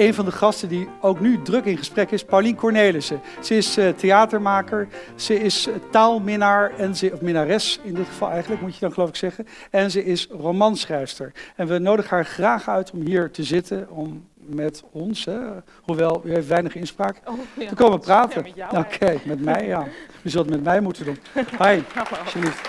een 0.00 0.14
van 0.14 0.24
de 0.24 0.32
gasten 0.32 0.68
die 0.68 0.88
ook 1.00 1.20
nu 1.20 1.42
druk 1.42 1.64
in 1.64 1.76
gesprek 1.76 2.10
is, 2.10 2.24
Paulien 2.24 2.56
Cornelissen. 2.56 3.20
Ze 3.40 3.56
is 3.56 3.78
uh, 3.78 3.88
theatermaker, 3.88 4.88
ze 5.14 5.40
is 5.40 5.68
taalminnaar, 5.90 6.72
en 6.76 6.96
ze, 6.96 7.10
of 7.12 7.20
minnares 7.20 7.80
in 7.82 7.94
dit 7.94 8.06
geval 8.06 8.30
eigenlijk, 8.30 8.60
moet 8.62 8.74
je 8.74 8.80
dan 8.80 8.92
geloof 8.92 9.08
ik 9.08 9.16
zeggen. 9.16 9.46
En 9.70 9.90
ze 9.90 10.04
is 10.04 10.28
romanschrijfster. 10.30 11.32
En 11.56 11.66
we 11.66 11.78
nodigen 11.78 12.10
haar 12.10 12.24
graag 12.24 12.68
uit 12.68 12.90
om 12.90 13.00
hier 13.00 13.30
te 13.30 13.42
zitten, 13.42 13.90
om 13.90 14.24
met 14.34 14.84
ons, 14.90 15.24
hè, 15.24 15.38
hoewel 15.82 16.22
u 16.24 16.32
heeft 16.32 16.46
weinig 16.46 16.74
inspraak, 16.74 17.16
oh, 17.24 17.38
ja. 17.58 17.68
te 17.68 17.74
komen 17.74 18.00
praten. 18.00 18.46
Ja, 18.54 18.68
Oké, 18.74 19.18
met 19.24 19.40
mij, 19.40 19.66
ja. 19.66 19.86
U 20.22 20.30
zult 20.30 20.46
het 20.46 20.54
met 20.54 20.64
mij 20.64 20.80
moeten 20.80 21.04
doen. 21.04 21.18
Hi, 21.62 21.80
alsjeblieft. 22.24 22.60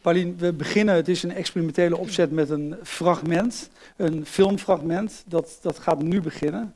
Paulien, 0.00 0.36
we 0.38 0.52
beginnen, 0.52 0.94
het 0.94 1.08
is 1.08 1.22
een 1.22 1.34
experimentele 1.34 1.96
opzet 1.96 2.30
met 2.30 2.50
een 2.50 2.76
fragment, 2.82 3.70
een 3.96 4.26
filmfragment. 4.26 5.22
Dat, 5.26 5.58
dat 5.62 5.78
gaat 5.78 6.02
nu 6.02 6.20
beginnen. 6.20 6.74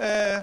Uh. 0.00 0.38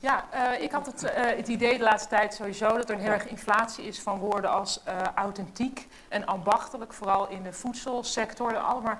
Ja, 0.00 0.24
uh, 0.34 0.62
ik 0.62 0.70
had 0.70 0.86
het, 0.86 1.02
uh, 1.02 1.10
het, 1.14 1.48
idee 1.48 1.78
de 1.78 1.84
laatste 1.84 2.08
tijd 2.08 2.34
sowieso 2.34 2.68
dat 2.68 2.88
er 2.88 2.94
een 2.94 3.02
heel 3.02 3.10
erg 3.10 3.26
inflatie 3.26 3.84
is 3.84 4.00
van 4.00 4.18
woorden 4.18 4.50
als 4.50 4.80
authentiek 5.14 5.88
en 6.08 6.26
ambachtelijk, 6.26 6.92
vooral 6.92 7.28
in 7.28 7.42
de 7.42 7.52
voedselsector. 7.52 8.56
Allemaal. 8.56 8.98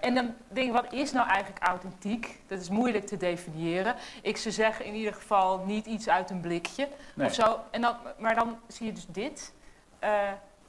en 0.00 0.14
dan 0.14 0.34
denk 0.48 0.66
ik, 0.66 0.72
wat 0.72 0.92
is 0.92 1.12
nou 1.12 1.28
eigenlijk 1.28 1.64
authentiek? 1.64 2.40
Dat 2.46 2.60
is 2.60 2.68
moeilijk 2.68 3.06
te 3.06 3.16
definiëren. 3.16 3.94
Ik 4.22 4.36
zou 4.36 4.54
zeggen 4.54 4.84
in 4.84 4.94
ieder 4.94 5.14
geval 5.14 5.64
niet 5.66 5.86
iets 5.86 6.08
uit 6.08 6.30
een 6.30 6.40
blikje 6.40 6.88
nee. 7.14 7.26
of 7.26 7.34
zo. 7.34 7.58
En 7.70 7.80
dan, 7.80 7.96
maar 8.18 8.34
dan 8.34 8.58
zie 8.68 8.86
je 8.86 8.92
dus 8.92 9.06
dit 9.08 9.52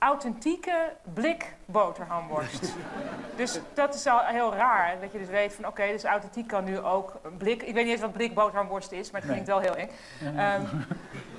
authentieke 0.06 0.94
blik 1.14 1.56
boterhamworst. 1.66 2.74
dus 3.38 3.60
dat 3.74 3.96
is 3.96 4.06
al 4.08 4.20
heel 4.20 4.54
raar. 4.54 5.00
Dat 5.02 5.12
je 5.12 5.18
dus 5.18 5.28
weet 5.28 5.54
van 5.54 5.68
oké, 5.68 5.88
dus 5.88 6.04
authentiek 6.04 6.48
kan 6.48 6.64
nu 6.64 6.80
ook 6.80 7.20
een 7.24 7.38
blik. 7.38 7.64
Ik 7.64 7.74
weet 7.74 7.84
niet 7.84 7.94
eens 7.94 8.02
wat 8.02 8.14
blik 8.14 8.34
boterhamworst 8.34 8.92
is, 8.92 9.12
maar 9.12 9.22
het 9.22 9.30
klinkt 9.30 9.48
wel 9.48 9.60
heel 9.60 9.76
eng. 9.76 9.90
Um, 10.22 10.68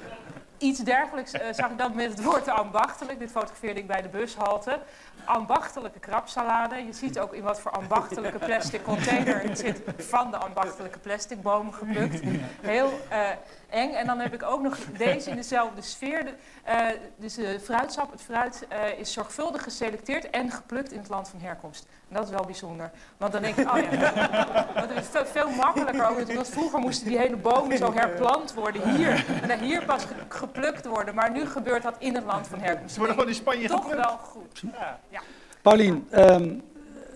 iets 0.59 0.79
dergelijks 0.79 1.35
uh, 1.35 1.41
zag 1.51 1.71
ik 1.71 1.79
dan 1.79 1.95
met 1.95 2.11
het 2.11 2.23
woord 2.23 2.49
ambachtelijk. 2.49 3.19
Dit 3.19 3.31
fotografeerde 3.31 3.81
ik 3.81 3.87
bij 3.87 4.03
de 4.03 4.09
bushalte. 4.09 4.81
Ambachtelijke 5.25 5.99
krabsalade. 5.99 6.77
Je 6.77 6.93
ziet 6.93 7.19
ook 7.19 7.35
in 7.35 7.43
wat 7.43 7.61
voor 7.61 7.71
ambachtelijke 7.71 8.39
plastic 8.39 8.83
container 8.83 9.43
het 9.43 9.59
zit 9.59 9.83
van 9.97 10.31
de 10.31 10.37
ambachtelijke 10.37 10.99
plastic 10.99 11.43
boom 11.43 11.73
geplukt. 11.73 12.21
Heel 12.61 13.01
uh, 13.11 13.29
eng. 13.69 13.93
En 13.93 14.07
dan 14.07 14.19
heb 14.19 14.35
ik 14.35 14.43
ook 14.43 14.63
nog 14.63 14.79
deze 14.97 15.31
in 15.31 15.37
dezelfde 15.37 15.83
sfeer. 15.83 16.25
De, 16.25 16.33
uh, 16.69 16.87
dus 17.17 17.35
de 17.35 17.61
fruitsap, 17.61 18.11
het 18.11 18.23
fruit 18.23 18.67
is 18.97 19.13
zorgvuldig 19.13 19.63
geselecteerd 19.63 20.31
en 20.31 20.51
geplukt 20.51 20.93
in 20.93 20.99
het 20.99 21.09
land 21.09 21.29
van 21.29 21.41
herkomst. 21.41 21.87
En 22.09 22.15
dat 22.15 22.25
is 22.25 22.31
wel 22.31 22.45
bijzonder. 22.45 22.91
Want 23.17 23.33
dan 23.33 23.43
denk 23.43 23.57
ik, 23.57 23.71
oh 23.71 23.79
ja, 23.79 24.69
want 24.75 24.89
het 24.89 25.05
is 25.05 25.09
veel, 25.11 25.27
veel 25.27 25.51
makkelijker 25.51 26.09
ook. 26.09 26.33
Want 26.33 26.49
vroeger 26.49 26.79
moesten 26.79 27.09
die 27.09 27.19
hele 27.19 27.37
bomen 27.37 27.79
zo 27.79 27.93
herplant 27.93 28.55
worden 28.55 28.97
hier. 28.97 29.25
En 29.49 29.59
hier 29.59 29.85
pas 29.85 30.07
geplukt 30.29 30.87
worden. 30.87 31.15
Maar 31.15 31.31
nu 31.31 31.47
gebeurt 31.47 31.83
dat 31.83 31.95
in 31.99 32.15
het 32.15 32.25
land 32.25 32.49
van 32.49 32.59
herkomst. 32.59 32.93
Ze 32.93 32.99
worden 32.99 33.17
gewoon 33.17 33.31
in 33.31 33.39
Spanje 33.39 33.69
Toch 33.69 33.95
wel 33.95 34.19
goed. 34.19 34.63
Ja. 35.09 35.21
Paulien, 35.63 36.09
um, 36.13 36.63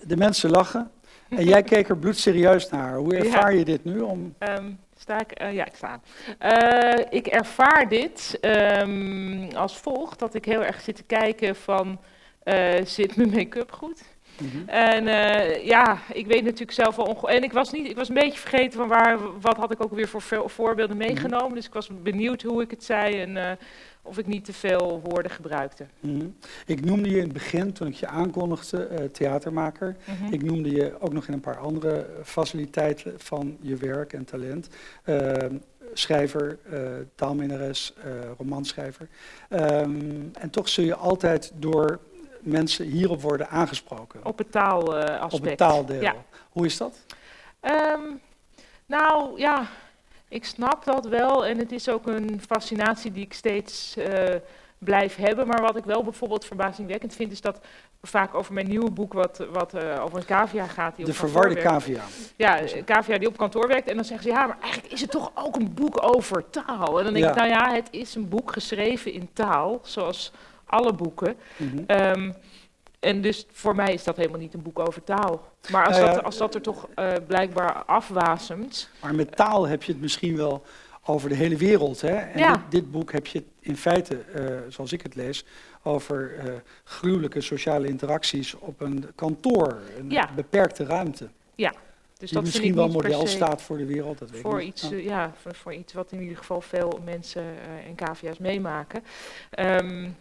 de 0.03 0.17
mensen 0.17 0.49
lachen. 0.49 0.91
En 1.29 1.43
jij 1.43 1.63
keek 1.63 1.89
er 1.89 1.97
bloedserieus 1.97 2.69
naar. 2.69 2.95
Hoe 2.95 3.15
ervaar 3.15 3.53
je 3.53 3.65
dit 3.65 3.83
nu? 3.83 3.99
Om... 3.99 4.35
Um, 4.39 4.79
Sta 4.97 5.19
ik? 5.19 5.41
Uh, 5.41 5.53
ja, 5.53 5.65
ik 5.65 5.75
sta. 5.75 5.99
Uh, 6.41 7.05
ik 7.09 7.27
ervaar 7.27 7.89
dit 7.89 8.37
um, 8.41 9.49
als 9.55 9.77
volgt, 9.77 10.19
dat 10.19 10.33
ik 10.33 10.45
heel 10.45 10.63
erg 10.63 10.81
zit 10.81 10.95
te 10.95 11.03
kijken 11.03 11.55
van, 11.55 11.99
uh, 12.43 12.85
zit 12.85 13.15
mijn 13.15 13.29
make-up 13.29 13.71
goed? 13.71 14.01
Mm 14.37 14.49
-hmm. 14.49 14.67
En 14.67 15.03
ja, 15.65 15.97
ik 16.13 16.27
weet 16.27 16.43
natuurlijk 16.43 16.71
zelf 16.71 16.95
wel 16.95 17.05
onge 17.05 17.27
En 17.27 17.43
ik 17.43 17.53
was, 17.53 17.71
niet, 17.71 17.89
ik 17.89 17.95
was 17.95 18.09
een 18.09 18.15
beetje 18.15 18.39
vergeten 18.39 18.79
van 18.79 18.87
waar, 18.87 19.39
wat 19.39 19.57
had 19.57 19.71
ik 19.71 19.83
ook 19.83 19.93
weer 19.93 20.07
voor 20.07 20.49
voorbeelden 20.49 20.97
mhm. 20.97 21.05
meegenomen. 21.05 21.37
Mm 21.37 21.45
-hmm. 21.45 21.55
Dus 21.55 21.65
ik 21.65 21.73
was 21.73 21.89
benieuwd 22.03 22.41
hoe 22.41 22.61
ik 22.61 22.71
het 22.71 22.83
zei 22.83 23.21
en 23.21 23.57
of 24.03 24.17
ik 24.17 24.27
niet 24.27 24.45
te 24.45 24.53
veel 24.53 25.01
woorden 25.03 25.31
gebruikte. 25.31 25.85
Mm 25.99 26.19
-hmm. 26.19 26.35
Ik 26.65 26.85
noemde 26.85 27.09
je 27.09 27.15
in 27.15 27.23
het 27.23 27.33
begin, 27.33 27.73
toen 27.73 27.87
ik 27.87 27.93
je 27.93 28.07
aankondigde, 28.07 28.89
uh, 28.91 28.97
theatermaker. 29.05 29.95
Ik 30.31 30.43
noemde 30.43 30.71
je 30.71 30.93
ook 30.99 31.13
nog 31.13 31.27
in 31.27 31.33
een 31.33 31.39
paar 31.39 31.57
andere 31.57 32.05
faciliteiten 32.23 33.13
van 33.17 33.57
je 33.59 33.75
werk 33.75 34.13
en 34.13 34.25
talent. 34.25 34.67
Uh, 35.05 35.31
schrijver, 35.93 36.57
taalminnares, 37.15 37.93
romanschrijver. 38.37 39.07
Um, 39.49 40.31
en 40.33 40.49
toch 40.49 40.69
zul 40.69 40.85
je 40.85 40.95
altijd 40.95 41.51
door 41.55 41.99
mensen 42.41 42.85
hierop 42.85 43.21
worden 43.21 43.49
aangesproken. 43.49 44.19
Op 44.25 44.37
het 44.37 44.51
taalaspect. 44.51 45.33
Op 45.33 45.43
het 45.43 45.57
taaldeel. 45.57 46.01
Ja. 46.01 46.15
Hoe 46.49 46.65
is 46.65 46.77
dat? 46.77 47.05
Um, 47.61 48.19
nou, 48.85 49.39
ja... 49.39 49.67
Ik 50.33 50.45
snap 50.45 50.85
dat 50.85 51.05
wel 51.05 51.45
en 51.45 51.57
het 51.57 51.71
is 51.71 51.89
ook 51.89 52.07
een 52.07 52.41
fascinatie 52.47 53.11
die 53.11 53.25
ik 53.25 53.33
steeds 53.33 53.95
uh, 53.97 54.05
blijf 54.77 55.15
hebben. 55.15 55.47
Maar 55.47 55.61
wat 55.61 55.75
ik 55.75 55.83
wel 55.83 56.03
bijvoorbeeld 56.03 56.45
verbazingwekkend 56.45 57.15
vind, 57.15 57.31
is 57.31 57.41
dat 57.41 57.59
vaak 58.01 58.33
over 58.33 58.53
mijn 58.53 58.67
nieuwe 58.67 58.91
boek, 58.91 59.13
wat, 59.13 59.45
wat 59.51 59.73
uh, 59.75 60.03
over 60.03 60.17
een 60.17 60.25
cavia 60.25 60.67
gaat. 60.67 60.95
Die 60.95 61.05
de 61.05 61.13
verwarde 61.13 61.55
cavia. 61.55 62.03
Ja, 62.35 62.61
een 62.61 62.83
cavia 62.85 63.17
die 63.17 63.27
op 63.27 63.37
kantoor 63.37 63.67
werkt. 63.67 63.89
En 63.89 63.95
dan 63.95 64.05
zeggen 64.05 64.29
ze, 64.29 64.35
ja, 64.35 64.45
maar 64.45 64.57
eigenlijk 64.61 64.93
is 64.93 65.01
het 65.01 65.11
toch 65.11 65.31
ook 65.35 65.55
een 65.55 65.73
boek 65.73 66.03
over 66.15 66.49
taal. 66.49 66.97
En 66.97 67.03
dan 67.03 67.13
denk 67.13 67.25
ja. 67.25 67.31
ik, 67.31 67.37
nou 67.37 67.49
ja, 67.49 67.73
het 67.73 67.87
is 67.91 68.15
een 68.15 68.29
boek 68.29 68.51
geschreven 68.51 69.13
in 69.13 69.29
taal, 69.33 69.79
zoals 69.83 70.31
alle 70.71 70.93
boeken. 70.93 71.35
Mm 71.57 71.69
-hmm. 71.69 71.97
um, 71.97 72.35
en 73.01 73.21
dus 73.21 73.45
voor 73.51 73.75
mij 73.75 73.93
is 73.93 74.03
dat 74.03 74.17
helemaal 74.17 74.39
niet 74.39 74.53
een 74.53 74.61
boek 74.61 74.79
over 74.79 75.03
taal. 75.03 75.51
Maar 75.71 75.87
als, 75.87 75.99
dat, 75.99 76.23
als 76.23 76.37
dat 76.37 76.55
er 76.55 76.61
toch 76.61 76.87
uh, 76.95 77.13
blijkbaar 77.27 77.83
afwasemt. 77.85 78.89
Maar 79.01 79.15
met 79.15 79.35
taal 79.35 79.67
heb 79.67 79.83
je 79.83 79.91
het 79.91 80.01
misschien 80.01 80.35
wel 80.35 80.63
over 81.05 81.29
de 81.29 81.35
hele 81.35 81.55
wereld. 81.55 82.01
Hè? 82.01 82.15
En 82.15 82.39
ja. 82.39 82.51
dit, 82.51 82.61
dit, 82.69 82.91
boek 82.91 83.11
heb 83.11 83.27
je 83.27 83.43
in 83.59 83.77
feite, 83.77 84.23
uh, 84.35 84.57
zoals 84.69 84.91
ik 84.91 85.01
het 85.01 85.15
lees, 85.15 85.45
over 85.83 86.45
uh, 86.45 86.53
gruwelijke 86.83 87.41
sociale 87.41 87.87
interacties 87.87 88.55
op 88.55 88.81
een 88.81 89.05
kantoor. 89.15 89.77
Een 89.97 90.09
ja. 90.09 90.29
beperkte 90.35 90.85
ruimte. 90.85 91.29
Ja. 91.55 91.73
Dus 92.17 92.29
die 92.29 92.33
dat 92.33 92.43
misschien 92.43 92.75
wel 92.75 92.87
model 92.87 93.27
staat 93.27 93.61
voor 93.61 93.77
de 93.77 93.85
wereld, 93.85 94.19
dat 94.19 94.31
weet 94.31 94.41
voor 94.41 94.61
ik 94.61 94.67
iets, 94.67 94.89
ja. 94.89 94.97
ja 94.97 95.33
voor, 95.41 95.55
voor, 95.55 95.73
iets 95.73 95.93
wat 95.93 96.11
in 96.11 96.21
ieder 96.21 96.37
geval 96.37 96.61
veel 96.61 96.99
mensen 97.05 97.43
en 97.87 97.95
cavia's 97.95 98.37
meemaken. 98.37 99.03
Um, 99.59 100.15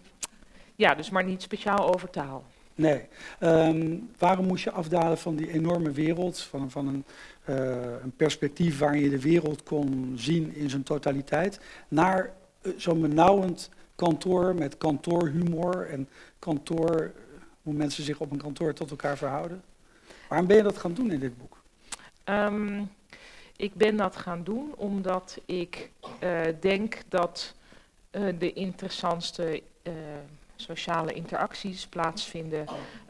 ja, 0.81 0.95
dus 0.95 1.11
maar 1.11 1.25
niet 1.25 1.43
speciaal 1.43 1.95
over 1.95 2.11
taal. 2.11 2.45
Nee. 2.75 3.09
Um, 3.41 4.11
waarom 4.19 4.47
moest 4.47 4.65
je 4.65 4.71
afdalen 4.71 5.19
van 5.19 5.37
die 5.37 5.53
enorme 5.53 5.91
wereld, 5.91 6.41
van, 6.41 6.71
van 6.71 6.87
een, 6.89 7.05
uh, 7.49 8.03
een, 8.03 8.13
perspectief 8.17 8.79
waarin 8.79 9.03
je 9.03 9.11
de 9.11 9.21
wereld 9.21 9.63
kon 9.63 10.13
zien 10.17 10.55
in 10.55 10.71
zijn 10.71 10.83
totaliteit, 10.83 11.61
naar 11.89 12.33
uh, 12.63 12.73
zo'n 12.77 13.01
benauwend 13.01 13.71
kantoor 13.95 14.55
met 14.55 14.79
kantoorhumor 14.79 15.89
en 15.89 16.09
kantoor, 16.39 17.13
hoe 17.63 17.75
mensen 17.75 18.05
zich 18.05 18.21
op 18.21 18.31
een 18.31 18.43
kantoor 18.43 18.73
tot 18.73 18.91
elkaar 18.91 19.17
verhouden? 19.17 19.63
Waarom 20.29 20.47
ben 20.47 20.57
je 20.57 20.63
dat 20.63 20.79
gaan 20.79 20.95
doen 20.95 21.11
in 21.11 21.21
dit 21.21 21.39
boek? 21.39 21.63
Um, 22.25 22.91
ik 23.57 23.75
ben 23.75 23.97
dat 23.97 24.17
gaan 24.17 24.45
doen 24.45 24.73
omdat 24.77 25.39
ik 25.45 25.91
uh, 26.25 26.41
denk 26.61 26.99
dat 27.09 27.55
de 28.39 28.53
interessantste 28.53 29.63
sociale 30.61 31.13
interacties 31.13 31.87
plaatsvinden 31.87 32.67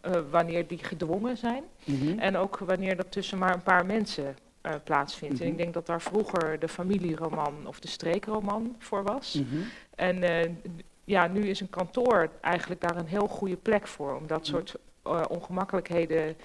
uh, 0.06 0.20
wanneer 0.30 0.66
die 0.66 0.78
gedwongen 0.84 1.36
zijn. 1.36 1.62
Mm 1.84 2.00
-hmm. 2.00 2.18
En 2.18 2.36
ook 2.36 2.58
wanneer 2.58 2.96
dat 2.96 3.12
tussen 3.12 3.38
maar 3.38 3.54
een 3.54 3.62
paar 3.62 3.86
mensen 3.86 4.36
uh, 4.66 4.72
plaatsvindt. 4.84 5.34
Mm 5.34 5.40
-hmm. 5.40 5.46
En 5.46 5.52
ik 5.52 5.58
denk 5.58 5.74
dat 5.74 5.86
daar 5.86 6.02
vroeger 6.02 6.58
de 6.58 6.68
familieroman 6.68 7.66
of 7.66 7.80
de 7.80 7.88
streekroman 7.88 8.76
voor 8.78 9.02
was. 9.02 9.34
Mm 9.34 9.46
-hmm. 9.50 9.64
En 9.94 10.22
uh, 10.22 10.50
ja, 11.04 11.26
nu 11.26 11.48
is 11.48 11.60
een 11.60 11.70
kantoor 11.70 12.30
eigenlijk 12.40 12.80
daar 12.80 12.96
een 12.96 13.06
heel 13.06 13.28
goede 13.28 13.56
plek 13.56 13.86
voor 13.86 14.16
om 14.16 14.26
dat 14.26 14.46
soort 14.46 14.74
ongemakkelijkheden 15.28 16.36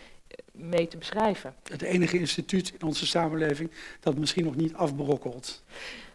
mee 0.52 0.88
te 0.88 0.98
beschrijven. 0.98 1.56
Het 1.64 1.82
enige 1.82 2.20
instituut 2.20 2.74
in 2.80 2.88
onze 2.88 3.08
samenleving 3.08 3.72
dat 4.00 4.18
misschien 4.18 4.44
nog 4.44 4.56
niet 4.56 4.74
afbrokkelt. 4.74 5.64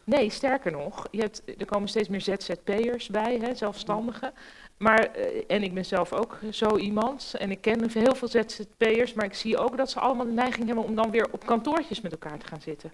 Nee, 0.05 0.31
sterker 0.31 0.73
nog, 0.73 1.06
je 1.11 1.20
hebt, 1.20 1.43
er 1.58 1.67
komen 1.67 1.88
steeds 1.88 2.08
meer 2.08 2.20
ZZP'ers 2.20 3.08
bij, 3.08 3.38
hè, 3.43 3.55
zelfstandigen. 3.55 4.32
Maar, 4.76 5.19
uh, 5.19 5.43
en 5.47 5.62
ik 5.62 5.75
ben 5.75 5.85
zelf 5.85 6.12
ook 6.12 6.38
zo 6.50 6.76
iemand. 6.76 7.35
En 7.38 7.50
ik 7.50 7.61
ken 7.61 7.91
heel 7.91 8.14
veel 8.14 8.29
ZZP'ers, 8.29 9.12
maar 9.12 9.25
ik 9.25 9.35
zie 9.35 9.58
ook 9.58 9.76
dat 9.76 9.91
ze 9.91 10.00
allemaal 10.00 10.26
de 10.26 10.32
neiging 10.32 10.67
hebben 10.67 10.85
om 10.85 10.94
dan 10.94 11.11
weer 11.11 11.29
op 11.32 11.47
kantoortjes 11.47 12.00
met 12.00 12.12
elkaar 12.12 12.38
te 12.38 12.47
gaan 12.47 12.61
zitten. 12.61 12.93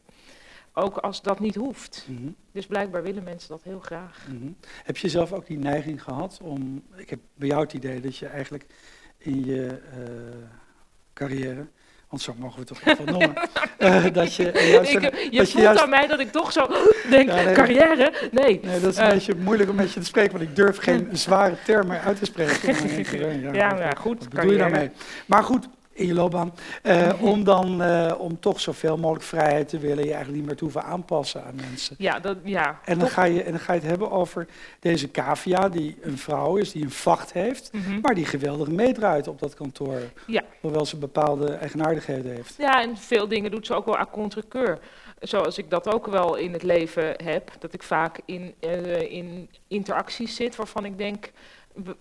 Ook 0.73 0.97
als 0.97 1.23
dat 1.23 1.41
niet 1.41 1.55
hoeft. 1.55 2.05
Mm 2.09 2.17
-hmm. 2.17 2.35
Dus 2.53 2.67
blijkbaar 2.67 3.03
willen 3.03 3.23
mensen 3.23 3.49
dat 3.49 3.63
heel 3.63 3.81
graag. 3.81 4.27
Mm 4.29 4.39
-hmm. 4.39 4.57
Heb 4.85 4.97
je 4.97 5.09
zelf 5.09 5.33
ook 5.33 5.47
die 5.47 5.59
neiging 5.59 6.03
gehad 6.03 6.39
om. 6.43 6.83
Ik 6.97 7.11
heb 7.11 7.21
bij 7.35 7.49
jou 7.49 7.63
het 7.63 7.73
idee 7.73 8.01
dat 8.01 8.17
je 8.17 8.27
eigenlijk 8.27 8.67
in 9.19 9.45
je 9.45 9.83
uh, 9.99 10.47
carrière 11.13 11.67
want 12.09 12.23
zo 12.23 12.35
mogen 12.39 12.59
we 12.59 12.65
toch 12.65 12.81
even 12.85 13.05
noemen. 13.05 13.33
uh, 13.79 14.05
dat 14.13 14.35
je, 14.35 14.71
juist, 14.73 14.93
ik, 14.93 15.01
je 15.03 15.11
dat 15.11 15.21
voelt 15.31 15.53
je 15.53 15.61
juist, 15.61 15.83
aan 15.83 15.91
mij 15.91 16.07
dat 16.07 16.21
ik 16.21 16.33
toch 16.33 16.53
zo 16.53 16.67
denk, 17.11 17.29
ja, 17.29 17.43
nee, 17.43 17.55
carrière? 17.55 18.13
Nee. 18.31 18.61
nee. 18.63 18.81
Dat 18.81 18.93
is 18.93 18.99
een 18.99 19.05
uh, 19.05 19.11
beetje 19.11 19.35
moeilijk 19.35 19.71
om 19.71 19.77
met 19.77 19.93
je 19.93 20.01
te 20.01 20.07
spreken, 20.07 20.33
want 20.33 20.45
ik 20.45 20.57
durf 20.57 20.79
geen 20.79 21.09
zware 21.27 21.55
termen 21.65 22.01
uit 22.01 22.19
te 22.19 22.25
spreken. 22.25 23.41
ja, 23.41 23.53
ja, 23.53 23.79
ja, 23.79 23.95
goed. 23.95 24.19
Wat 24.19 24.29
bedoel 24.29 24.51
je 24.51 24.59
daarmee? 24.59 24.91
Maar 25.27 25.43
goed, 25.43 25.69
in 25.97 26.07
je 26.07 26.15
loopbaan, 26.15 26.55
eh, 26.83 27.13
om 27.21 27.45
dan 27.45 27.83
eh, 27.83 28.15
om 28.19 28.41
toch 28.41 28.61
zoveel 28.61 28.97
mogelijk 28.97 29.25
vrijheid 29.25 29.69
te 29.69 29.79
willen, 29.79 30.05
je 30.05 30.11
eigenlijk 30.11 30.37
niet 30.37 30.47
meer 30.47 30.57
te 30.57 30.65
hoeven 30.65 30.83
aanpassen 30.85 31.45
aan 31.45 31.55
mensen. 31.55 31.95
Ja, 31.99 32.19
dat, 32.21 32.37
ja. 32.45 32.81
En 32.85 32.99
dan, 32.99 33.09
ga 33.09 33.25
je, 33.25 33.43
en 33.43 33.51
dan 33.51 33.61
ga 33.61 33.73
je 33.73 33.81
het 33.81 33.89
hebben 33.89 34.11
over 34.11 34.47
deze 34.81 35.11
cavia, 35.11 35.69
die 35.69 35.97
een 36.01 36.19
vrouw 36.19 36.57
is, 36.57 36.73
die 36.73 36.83
een 36.83 36.91
vacht 36.91 37.33
heeft, 37.33 37.71
Mhm. 37.73 38.01
maar 38.01 38.15
die 38.15 38.25
geweldig 38.25 38.69
meedraait 38.69 39.29
op 39.29 39.39
dat 39.39 39.55
kantoor. 39.55 40.01
Ja. 40.27 40.43
Hoewel 40.61 40.87
ze 40.87 40.97
bepaalde 40.97 41.51
eigenaardigheden 41.53 42.33
heeft. 42.35 42.55
Ja, 42.59 42.83
en 42.83 42.97
veel 42.97 43.29
dingen 43.29 43.51
doet 43.51 43.67
ze 43.67 43.75
ook 43.75 43.85
wel 43.87 43.99
à 43.99 44.07
contre-keur. 44.13 44.79
Zoals 45.21 45.59
ik 45.59 45.71
dat 45.71 45.89
ook 45.95 46.07
wel 46.07 46.35
in 46.37 46.53
het 46.53 46.63
leven 46.63 47.15
heb. 47.25 47.51
Dat 47.59 47.73
ik 47.73 47.83
vaak 47.83 48.19
in, 48.25 48.55
eh, 48.61 49.01
in 49.13 49.49
interacties 49.69 50.37
zit 50.37 50.57
waarvan 50.57 50.85
ik 50.85 50.99
denk, 50.99 51.31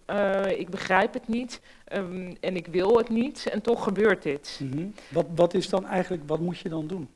eh, 0.06 0.60
ik 0.60 0.70
begrijp 0.70 1.14
het 1.14 1.28
niet 1.28 1.62
ehm, 1.86 2.34
en 2.42 2.56
ik 2.56 2.68
wil 2.68 2.98
het 2.98 3.10
niet 3.10 3.48
en 3.52 3.62
toch 3.62 3.84
gebeurt 3.84 4.24
dit. 4.24 4.60
Mhm. 4.64 4.88
wat, 5.10 5.26
wat 5.36 5.54
is 5.54 5.70
dan 5.70 5.86
eigenlijk, 5.86 6.24
wat 6.26 6.40
moet 6.40 6.58
je 6.60 6.70
dan 6.70 6.88
doen? 6.88 7.10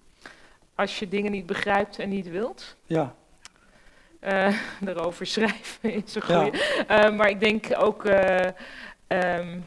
Als 0.75 0.99
je 0.99 1.07
dingen 1.07 1.31
niet 1.31 1.45
begrijpt 1.45 1.99
en 1.99 2.09
niet 2.09 2.29
wilt, 2.29 2.75
Ja, 2.85 3.15
eh 4.19 4.55
daarover 4.81 5.25
schrijven 5.25 5.93
is 5.93 6.15
een 6.15 6.21
Ja. 6.27 6.41
goeie. 6.43 6.63
Eh, 6.87 7.15
maar 7.15 7.29
ik 7.29 7.39
denk 7.39 7.65
ook, 7.77 8.05
eh, 8.05 8.47
ehm, 9.07 9.59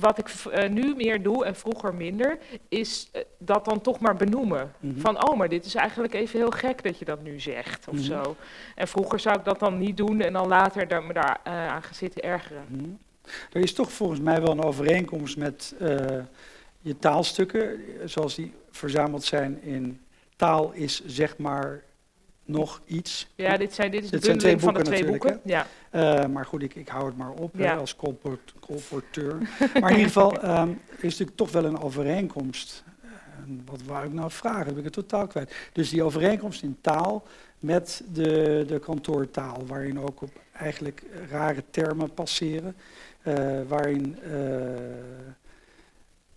wat 0.00 0.18
ik 0.18 0.28
eh, 0.28 0.68
nu 0.70 0.94
meer 0.94 1.22
doe 1.22 1.44
en 1.44 1.54
vroeger 1.56 1.94
minder, 1.94 2.38
is 2.68 3.08
eh, 3.12 3.22
dat 3.38 3.64
dan 3.64 3.80
toch 3.80 4.00
maar 4.00 4.16
benoemen. 4.16 4.72
Mhm. 4.80 5.00
Van, 5.00 5.28
oh, 5.28 5.36
maar 5.36 5.48
dit 5.48 5.64
is 5.64 5.74
eigenlijk 5.74 6.14
even 6.14 6.38
heel 6.38 6.50
gek 6.50 6.82
dat 6.82 6.98
je 6.98 7.04
dat 7.04 7.22
nu 7.22 7.40
zegt, 7.40 7.88
of 7.88 7.94
Mhm. 7.94 8.02
zo. 8.04 8.36
En 8.74 8.88
vroeger 8.88 9.20
zou 9.20 9.38
ik 9.38 9.44
dat 9.44 9.58
dan 9.58 9.78
niet 9.78 9.96
doen 9.96 10.20
en 10.20 10.32
dan 10.32 10.48
later 10.48 10.88
daar, 10.88 11.02
me 11.04 11.12
daar 11.12 11.40
eh, 11.42 11.52
aan 11.68 11.82
gaan 11.82 11.94
zitten 11.94 12.22
ergeren. 12.22 12.64
Mhm. 12.68 12.84
Er 13.52 13.60
is 13.62 13.72
toch 13.74 13.92
volgens 13.92 14.20
mij 14.20 14.40
wel 14.40 14.50
een 14.50 14.62
overeenkomst 14.64 15.36
met 15.36 15.74
je 16.80 16.98
taalstukken, 16.98 17.80
zoals 18.04 18.34
die 18.34 18.54
verzameld 18.70 19.24
zijn 19.24 19.62
in 19.62 20.00
taal 20.36 20.72
is 20.72 21.02
zeg 21.06 21.38
maar 21.38 21.82
nog 22.44 22.80
iets. 22.86 23.28
Ja, 23.34 23.56
dit, 23.56 23.74
zijn, 23.74 23.90
dit 23.90 24.04
is 24.04 24.10
de 24.10 24.16
Dit 24.16 24.24
zijn 24.24 24.38
twee 24.38 24.56
bundeling 24.56 24.74
van 24.76 24.84
de 24.84 24.90
boeken 24.90 25.10
twee 25.10 25.20
natuurlijk, 25.20 25.42
boeken. 25.44 25.66
Ja. 25.90 26.22
Eh, 26.22 26.26
maar 26.26 26.46
goed, 26.46 26.62
ik, 26.62 26.74
ik 26.74 26.88
hou 26.88 27.06
het 27.06 27.16
maar 27.16 27.30
op 27.30 27.52
hè, 27.56 27.74
als 27.74 27.96
colport, 27.96 28.54
colporteur. 28.60 29.38
maar 29.80 29.90
in 29.90 29.96
ieder 29.96 30.12
geval 30.12 30.42
er 30.42 30.68
is 30.96 31.02
natuurlijk 31.02 31.36
toch 31.36 31.50
wel 31.50 31.64
een 31.64 31.80
overeenkomst. 31.80 32.84
En 33.44 33.62
wat 33.70 33.82
wou 33.86 34.06
ik 34.06 34.12
nou 34.12 34.30
vragen? 34.30 34.58
Dat 34.58 34.66
heb 34.66 34.78
ik 34.78 34.84
het 34.84 34.92
totaal 34.92 35.26
kwijt. 35.26 35.54
Dus 35.72 35.90
die 35.90 36.02
overeenkomst 36.02 36.62
in 36.62 36.76
taal 36.80 37.24
met 37.58 38.02
de, 38.12 38.64
de 38.66 38.78
kantoortaal, 38.78 39.66
waarin 39.66 40.00
ook 40.00 40.22
op 40.22 40.30
eigenlijk 40.52 41.02
rare 41.30 41.64
termen 41.70 42.14
passeren, 42.14 42.76
eh, 43.22 43.60
waarin 43.68 44.18
eh, 44.22 44.32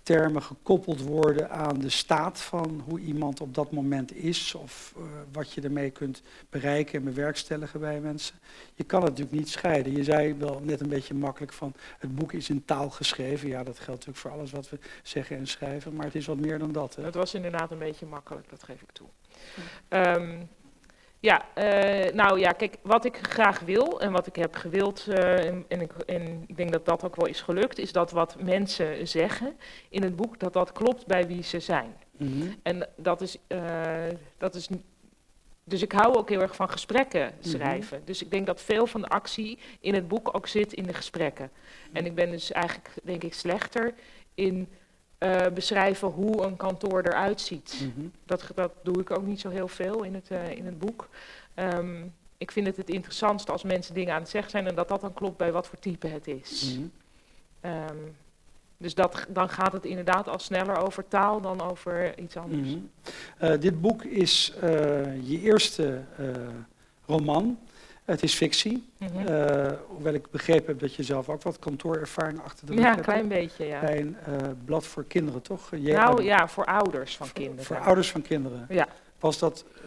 termen 0.07 0.43
gekoppeld 0.43 1.01
worden 1.01 1.49
aan 1.49 1.79
de 1.79 1.89
staat 1.89 2.41
van 2.41 2.83
hoe 2.87 2.99
iemand 2.99 3.41
op 3.41 3.53
dat 3.55 3.71
moment 3.71 4.15
is, 4.15 4.55
of 4.55 4.93
eh, 4.97 5.03
wat 5.31 5.53
je 5.53 5.61
ermee 5.61 5.89
kunt 5.89 6.21
bereiken 6.49 6.99
en 6.99 7.03
bewerkstelligen 7.03 7.79
bij 7.79 7.99
mensen. 7.99 8.35
Je 8.73 8.83
kan 8.83 9.01
het 9.01 9.09
natuurlijk 9.09 9.37
niet 9.37 9.49
scheiden. 9.49 9.95
Je 9.95 10.03
zei 10.03 10.33
wel 10.33 10.61
net 10.63 10.81
een 10.81 10.89
beetje 10.89 11.13
makkelijk 11.13 11.53
van 11.53 11.73
het 11.99 12.15
boek 12.15 12.33
is 12.33 12.49
in 12.49 12.65
taal 12.65 12.89
geschreven. 12.89 13.47
Ja, 13.47 13.63
dat 13.63 13.75
geldt 13.79 13.87
natuurlijk 13.87 14.17
voor 14.17 14.31
alles 14.31 14.51
wat 14.51 14.69
we 14.69 14.79
zeggen 15.03 15.37
en 15.37 15.47
schrijven, 15.47 15.95
maar 15.95 16.05
het 16.05 16.15
is 16.15 16.25
wat 16.25 16.37
meer 16.37 16.59
dan 16.59 16.71
dat. 16.71 16.95
Hè? 16.95 17.03
Het 17.03 17.15
was 17.15 17.33
inderdaad 17.33 17.71
een 17.71 17.77
beetje 17.77 18.05
makkelijk, 18.05 18.49
dat 18.49 18.63
geef 18.63 18.81
ik 18.81 18.91
toe. 18.91 19.07
Ehm, 19.87 20.39
ja, 21.19 21.45
eh, 21.53 22.13
nou 22.13 22.39
ja, 22.39 22.51
kijk, 22.51 22.77
wat 22.81 23.05
ik 23.05 23.17
graag 23.21 23.59
wil 23.59 24.01
en 24.01 24.11
wat 24.11 24.27
ik 24.27 24.35
heb 24.35 24.55
gewild, 24.55 25.07
eh, 25.07 25.45
en, 25.45 25.65
en, 25.67 25.81
ik, 25.81 25.91
en 25.91 26.43
ik 26.47 26.57
denk 26.57 26.71
dat 26.71 26.85
dat 26.85 27.03
ook 27.03 27.15
wel 27.15 27.27
is 27.27 27.41
gelukt, 27.41 27.77
is 27.77 27.91
dat 27.91 28.11
wat 28.11 28.35
mensen 28.41 29.07
zeggen 29.07 29.57
in 29.89 30.03
het 30.03 30.15
boek, 30.15 30.39
dat 30.39 30.53
dat 30.53 30.71
klopt 30.71 31.05
bij 31.05 31.27
wie 31.27 31.43
ze 31.43 31.59
zijn. 31.59 31.95
Mhm. 32.17 32.47
En 32.63 32.87
dat 32.95 33.21
is, 33.21 33.37
eh, 33.47 33.59
dat 34.37 34.55
is 34.55 34.69
dus 35.63 35.81
ik 35.81 35.91
hou 35.91 36.15
ook 36.15 36.29
heel 36.29 36.41
erg 36.41 36.55
van 36.55 36.69
gesprekken 36.69 37.31
schrijven. 37.39 38.01
Dus 38.05 38.21
ik 38.21 38.31
denk 38.31 38.45
dat 38.45 38.61
veel 38.61 38.87
van 38.87 39.01
de 39.01 39.07
actie 39.07 39.57
in 39.79 39.93
het 39.93 40.07
boek 40.07 40.35
ook 40.35 40.47
zit 40.47 40.73
in 40.73 40.83
de 40.83 40.93
gesprekken. 40.93 41.51
En 41.93 42.05
ik 42.05 42.15
ben 42.15 42.31
dus 42.31 42.51
eigenlijk, 42.51 42.89
denk 43.03 43.23
ik, 43.23 43.33
slechter 43.33 43.93
in 44.33 44.67
eh, 45.17 45.45
beschrijven 45.53 46.07
hoe 46.07 46.43
een 46.43 46.55
kantoor 46.55 47.01
eruit 47.01 47.41
ziet. 47.41 47.81
Mhm. 47.95 48.07
Dat, 48.25 48.43
dat 48.55 48.71
doe 48.83 48.99
ik 48.99 49.11
ook 49.11 49.25
niet 49.25 49.39
zo 49.39 49.49
heel 49.49 49.67
veel 49.67 50.03
in 50.03 50.13
het, 50.13 50.31
eh, 50.31 50.51
in 50.51 50.65
het 50.65 50.79
boek. 50.79 51.09
Ehm, 51.53 52.03
ik 52.37 52.51
vind 52.51 52.67
het 52.67 52.77
het 52.77 52.89
interessantste 52.89 53.51
als 53.51 53.63
mensen 53.63 53.93
dingen 53.93 54.13
aan 54.13 54.21
het 54.21 54.29
zeggen 54.29 54.51
zijn 54.51 54.67
en 54.67 54.75
dat 54.75 54.87
dat 54.87 55.01
dan 55.01 55.13
klopt 55.13 55.37
bij 55.37 55.51
wat 55.51 55.67
voor 55.67 55.79
type 55.79 56.07
het 56.07 56.27
is. 56.27 56.75
Mhm. 56.75 56.87
Ehm, 57.61 57.97
dus 58.77 58.95
dat, 58.95 59.25
dan 59.29 59.49
gaat 59.49 59.73
het 59.73 59.85
inderdaad 59.85 60.27
al 60.27 60.39
sneller 60.39 60.77
over 60.77 61.07
taal 61.07 61.41
dan 61.41 61.61
over 61.61 62.19
iets 62.19 62.37
anders. 62.37 62.69
Mhm. 62.69 62.79
Eh, 63.37 63.59
dit 63.59 63.81
boek 63.81 64.03
is 64.03 64.53
je 65.21 65.39
eerste 65.41 66.01
roman. 67.05 67.59
Het 68.07 68.23
is 68.23 68.33
fictie. 68.33 68.89
Mhm. 68.97 69.27
Eh, 69.27 69.71
hoewel 69.87 70.13
ik 70.13 70.31
begrepen 70.31 70.65
heb 70.67 70.79
dat 70.79 70.93
je 70.95 71.03
zelf 71.03 71.29
ook 71.29 71.41
wat 71.41 71.59
kantoorervaring 71.59 72.41
achter 72.43 72.65
de 72.65 72.71
rug 72.73 72.81
ja, 72.81 72.87
een 72.87 72.93
hebt. 72.95 73.05
klein 73.07 73.27
beetje, 73.27 73.65
ja. 73.65 73.79
Bij 73.79 73.99
een 73.99 74.17
eh, 74.25 74.33
blad 74.65 74.85
voor 74.85 75.03
kinderen, 75.05 75.41
toch? 75.41 75.71
Nou 75.71 76.23
ja, 76.23 76.47
voor 76.47 76.65
ouders 76.65 77.17
van 77.17 77.25
voor, 77.27 77.35
kinderen. 77.35 77.63
Voor 77.65 77.77
ouders 77.79 78.11
van 78.11 78.21
kinderen. 78.21 78.65
Ja. 78.69 78.87
Was 79.19 79.39
dat 79.39 79.65
eh, 79.75 79.81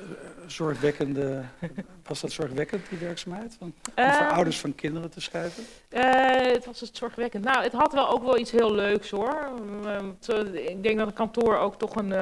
zorgwekkende, 0.47 1.43
was 2.09 2.21
dat 2.21 2.33
zorgwekkend, 2.33 2.89
die 2.89 2.99
werkzaamheid? 2.99 3.57
Van, 3.59 3.67
om 3.67 3.93
Eh, 3.95 4.15
voor 4.17 4.27
ouders 4.31 4.61
van 4.61 4.75
kinderen 4.75 5.11
te 5.11 5.21
schrijven? 5.21 5.65
het 5.89 6.65
was 6.67 6.81
het 6.81 6.97
zorgwekkend. 6.97 7.45
Nou, 7.45 7.63
het 7.63 7.73
had 7.73 7.93
wel 7.93 8.09
ook 8.11 8.23
wel 8.23 8.39
iets 8.39 8.51
heel 8.51 8.75
leuks 8.75 9.11
hoor. 9.11 9.37
Ehm, 9.85 10.05
zo- 10.21 10.45
ik 10.53 10.83
denk 10.83 10.99
dat 10.99 11.07
een 11.07 11.13
kantoor 11.13 11.57
ook 11.57 11.79
toch 11.79 11.95
een, 11.97 12.13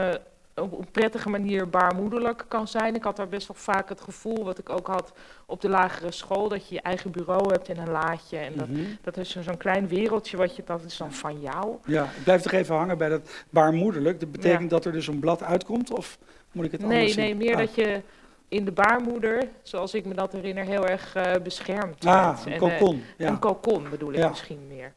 op 0.60 0.78
een 0.78 0.90
prettige 0.90 1.28
manier 1.28 1.68
baarmoederlijk 1.68 2.44
kan 2.48 2.68
zijn. 2.68 2.94
Ik 2.94 3.02
had 3.02 3.16
daar 3.16 3.28
best 3.28 3.46
wel 3.48 3.56
vaak 3.56 3.88
het 3.88 4.00
gevoel, 4.00 4.44
wat 4.44 4.58
ik 4.58 4.68
ook 4.70 4.86
had 4.86 5.12
op 5.46 5.60
de 5.60 5.68
lagere 5.68 6.12
school, 6.12 6.48
dat 6.48 6.68
je 6.68 6.74
je 6.74 6.80
eigen 6.82 7.10
bureau 7.10 7.52
hebt 7.52 7.68
en 7.68 7.78
een 7.78 7.90
laadje. 7.90 8.36
En 8.38 8.52
dat, 8.56 8.68
Mhm. 8.68 8.80
dat 9.02 9.16
is 9.16 9.30
zo- 9.30 9.42
zo'n 9.42 9.56
klein 9.56 9.88
wereldje, 9.88 10.36
wat 10.36 10.56
je, 10.56 10.62
dat 10.66 10.84
is 10.84 10.96
dan 10.96 11.12
van 11.12 11.40
jou. 11.40 11.76
Ja, 11.84 12.04
ik 12.04 12.24
blijf 12.24 12.42
toch 12.42 12.52
even 12.52 12.74
hangen 12.76 12.98
bij 12.98 13.08
dat 13.08 13.44
baarmoederlijk. 13.50 14.20
Dat 14.20 14.32
betekent 14.32 14.62
Ja. 14.62 14.68
dat 14.68 14.84
er 14.84 14.92
dus 14.92 15.06
een 15.06 15.18
blad 15.20 15.42
uitkomt? 15.42 15.90
Of 15.92 16.18
moet 16.52 16.64
ik 16.64 16.72
het 16.72 16.80
Nee, 16.80 16.90
anders 16.96 17.12
zien? 17.12 17.24
nee, 17.24 17.34
meer 17.34 17.52
Ah. 17.54 17.58
dat 17.58 17.74
je 17.74 18.02
in 18.48 18.64
de 18.64 18.72
baarmoeder, 18.72 19.48
zoals 19.62 19.94
ik 19.94 20.04
me 20.04 20.14
dat 20.14 20.32
herinner, 20.32 20.64
heel 20.64 20.86
erg 20.86 21.14
eh, 21.14 21.32
beschermd 21.42 22.06
Ah, 22.06 22.26
bent. 22.26 22.46
een 22.46 22.52
En, 22.52 22.70
eh, 22.70 22.78
kokon. 22.78 23.02
ja. 23.16 23.28
Een 23.28 23.38
kokon 23.38 23.86
bedoel 23.90 24.12
ik 24.12 24.18
Ja. 24.18 24.28
misschien 24.28 24.66
meer. 24.68 24.92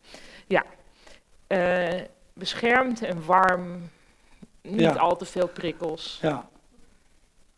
Ja. 0.48 0.64
Eh, 1.48 2.02
beschermd 2.34 3.02
en 3.02 3.26
warm. 3.26 3.90
Niet 4.62 4.80
Ja. 4.80 4.92
al 4.94 5.18
te 5.18 5.26
veel 5.26 5.48
prikkels. 5.48 6.20
Ja. 6.22 6.50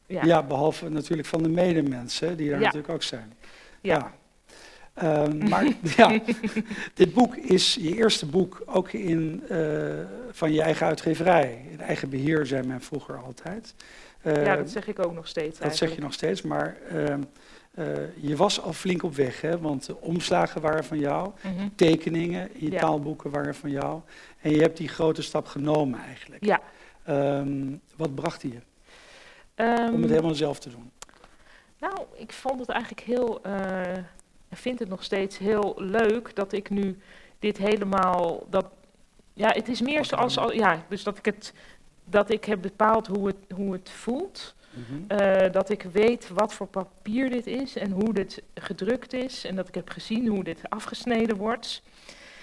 Ja. 0.05 0.24
Ja. 0.25 0.43
behalve 0.43 0.89
natuurlijk 0.89 1.27
van 1.27 1.43
de 1.43 1.50
medemensen, 1.50 2.38
die 2.38 2.48
er 2.51 2.57
Ja. 2.60 2.63
natuurlijk 2.65 2.93
ook 2.93 3.03
zijn. 3.03 3.33
Ja. 3.81 4.13
Ehm, 4.93 5.48
maar 5.50 5.65
ja, 5.98 6.19
dit 6.93 7.13
boek 7.13 7.36
is 7.36 7.74
je 7.81 7.95
eerste 7.95 8.25
boek 8.25 8.62
ook 8.65 8.91
in, 8.91 9.43
eh, 9.50 9.57
van 10.31 10.53
je 10.53 10.62
eigen 10.62 10.88
uitgeverij. 10.88 11.65
In 11.72 11.81
eigen 11.81 12.10
beheer 12.10 12.45
zei 12.45 12.67
men 12.67 12.81
vroeger 12.81 13.17
altijd. 13.17 13.74
Eh, 14.22 14.45
Ja, 14.45 14.55
dat 14.55 14.69
zeg 14.69 14.88
ik 14.88 15.05
ook 15.05 15.13
nog 15.13 15.27
steeds. 15.27 15.60
dat 15.60 15.75
zeg 15.75 15.95
je 15.95 16.01
nog 16.01 16.13
steeds, 16.13 16.41
maar 16.41 16.77
ehm, 16.89 17.22
eh, 17.74 17.86
je 18.15 18.36
was 18.36 18.62
al 18.62 18.74
flink 18.74 19.03
op 19.03 19.15
weg, 19.15 19.41
hè? 19.41 19.60
want 19.60 19.86
de 19.86 20.01
omslagen 20.01 20.62
waren 20.62 20.83
van 20.83 21.00
jou, 21.00 21.31
Mhm. 21.41 21.67
tekeningen 21.75 22.50
in 22.53 22.65
je 22.65 22.72
Ja. 22.72 22.79
taalboeken 22.79 23.29
waren 23.31 23.55
van 23.55 23.69
jou. 23.72 24.01
En 24.41 24.51
je 24.51 24.62
hebt 24.62 24.77
die 24.77 24.88
grote 24.88 25.22
stap 25.22 25.45
genomen 25.48 26.00
eigenlijk. 26.00 26.45
Ja. 26.45 26.62
Ehm, 27.03 27.75
wat 27.95 28.15
bracht 28.15 28.41
die 28.41 28.51
je 28.51 28.60
Ehm, 29.55 29.93
om 29.93 30.01
het 30.01 30.10
helemaal 30.10 30.36
zelf 30.36 30.60
te 30.60 30.69
doen? 30.69 30.91
Nou, 31.79 32.00
ik 32.13 32.33
vond 32.33 32.60
het 32.60 32.69
eigenlijk 32.69 33.01
heel. 33.01 33.43
eh, 33.43 33.98
vind 34.51 34.79
het 34.79 34.89
nog 34.89 35.03
steeds 35.03 35.38
heel 35.38 35.74
leuk 35.77 36.36
dat 36.36 36.51
ik 36.51 36.69
nu 36.69 36.98
dit 37.39 37.57
helemaal. 37.57 38.45
Dat, 38.50 38.65
ja, 39.33 39.50
het 39.50 39.67
is 39.67 39.81
meer 39.81 40.05
zoals. 40.05 40.38
Al, 40.38 40.53
ja, 40.53 40.86
dus 40.89 41.03
dat 41.03 41.17
ik 41.17 41.25
het. 41.25 41.53
Dat 42.05 42.29
ik 42.29 42.45
heb 42.45 42.62
bepaald 42.62 43.07
hoe 43.07 43.27
het, 43.27 43.38
hoe 43.55 43.74
het 43.74 43.89
voelt. 43.89 44.55
Mhm. 44.69 45.19
Eh, 45.19 45.51
dat 45.51 45.69
ik 45.69 45.83
weet 45.83 46.29
wat 46.29 46.53
voor 46.53 46.67
papier 46.67 47.29
dit 47.29 47.48
is 47.48 47.75
en 47.75 47.91
hoe 47.91 48.13
dit 48.13 48.43
gedrukt 48.55 49.13
is. 49.13 49.45
En 49.45 49.55
dat 49.55 49.67
ik 49.67 49.75
heb 49.75 49.89
gezien 49.89 50.27
hoe 50.27 50.43
dit 50.43 50.62
afgesneden 50.69 51.38
wordt. 51.38 51.81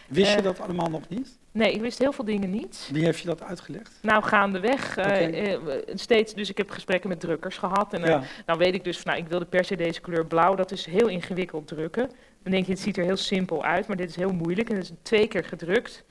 Wist 0.09 0.31
je 0.31 0.37
eh, 0.37 0.45
dat 0.45 0.61
allemaal 0.61 0.91
nog 0.91 1.09
niet? 1.09 1.39
Nee, 1.53 1.73
ik 1.73 1.81
wist 1.81 1.99
heel 1.99 2.13
veel 2.13 2.25
dingen 2.25 2.51
niet. 2.51 2.89
Wie 2.93 3.05
heeft 3.05 3.19
je 3.21 3.27
dat 3.27 3.43
uitgelegd? 3.43 3.99
Nou, 4.03 4.23
gaandeweg 4.23 4.97
eh, 4.97 5.53
eh, 5.55 5.61
steeds. 5.95 6.35
Dus 6.35 6.51
ik 6.51 6.57
heb 6.57 6.71
gesprekken 6.71 7.09
met 7.09 7.21
drukkers 7.21 7.59
gehad. 7.59 7.93
En 7.93 8.03
eh, 8.03 8.09
Ja. 8.09 8.23
dan 8.47 8.59
weet 8.59 8.75
ik 8.75 8.85
dus 8.85 8.99
van, 8.99 9.11
nou, 9.13 9.25
ik 9.25 9.29
wilde 9.31 9.45
per 9.45 9.65
se 9.65 9.77
deze 9.77 10.01
kleur 10.01 10.27
blauw. 10.27 10.55
Dat 10.55 10.71
is 10.71 10.87
heel 10.87 11.09
ingewikkeld 11.09 11.67
drukken. 11.67 12.11
Dan 12.43 12.53
denk 12.53 12.65
je, 12.67 12.73
het 12.73 12.81
ziet 12.81 12.97
er 12.97 13.05
heel 13.05 13.17
simpel 13.17 13.65
uit, 13.65 13.87
maar 13.87 13.97
dit 13.97 14.09
is 14.09 14.17
heel 14.17 14.33
moeilijk. 14.33 14.69
En 14.71 14.75
het 14.77 14.85
is 14.85 14.93
twee 15.03 15.29
keer 15.29 15.45
gedrukt, 15.45 16.05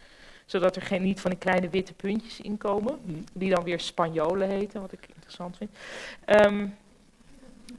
zodat 0.45 0.75
er 0.75 0.81
geen, 0.81 1.01
niet 1.01 1.19
van 1.21 1.29
die 1.31 1.39
kleine 1.39 1.69
witte 1.69 1.93
puntjes 1.93 2.41
in 2.41 2.57
komen. 2.57 2.99
Mhm. 3.03 3.17
Die 3.33 3.49
dan 3.53 3.63
weer 3.63 3.79
spanjolen 3.79 4.49
heten, 4.49 4.81
wat 4.81 4.91
ik 4.91 5.05
interessant 5.13 5.57
vind. 5.57 5.71
Ehm, 6.25 6.65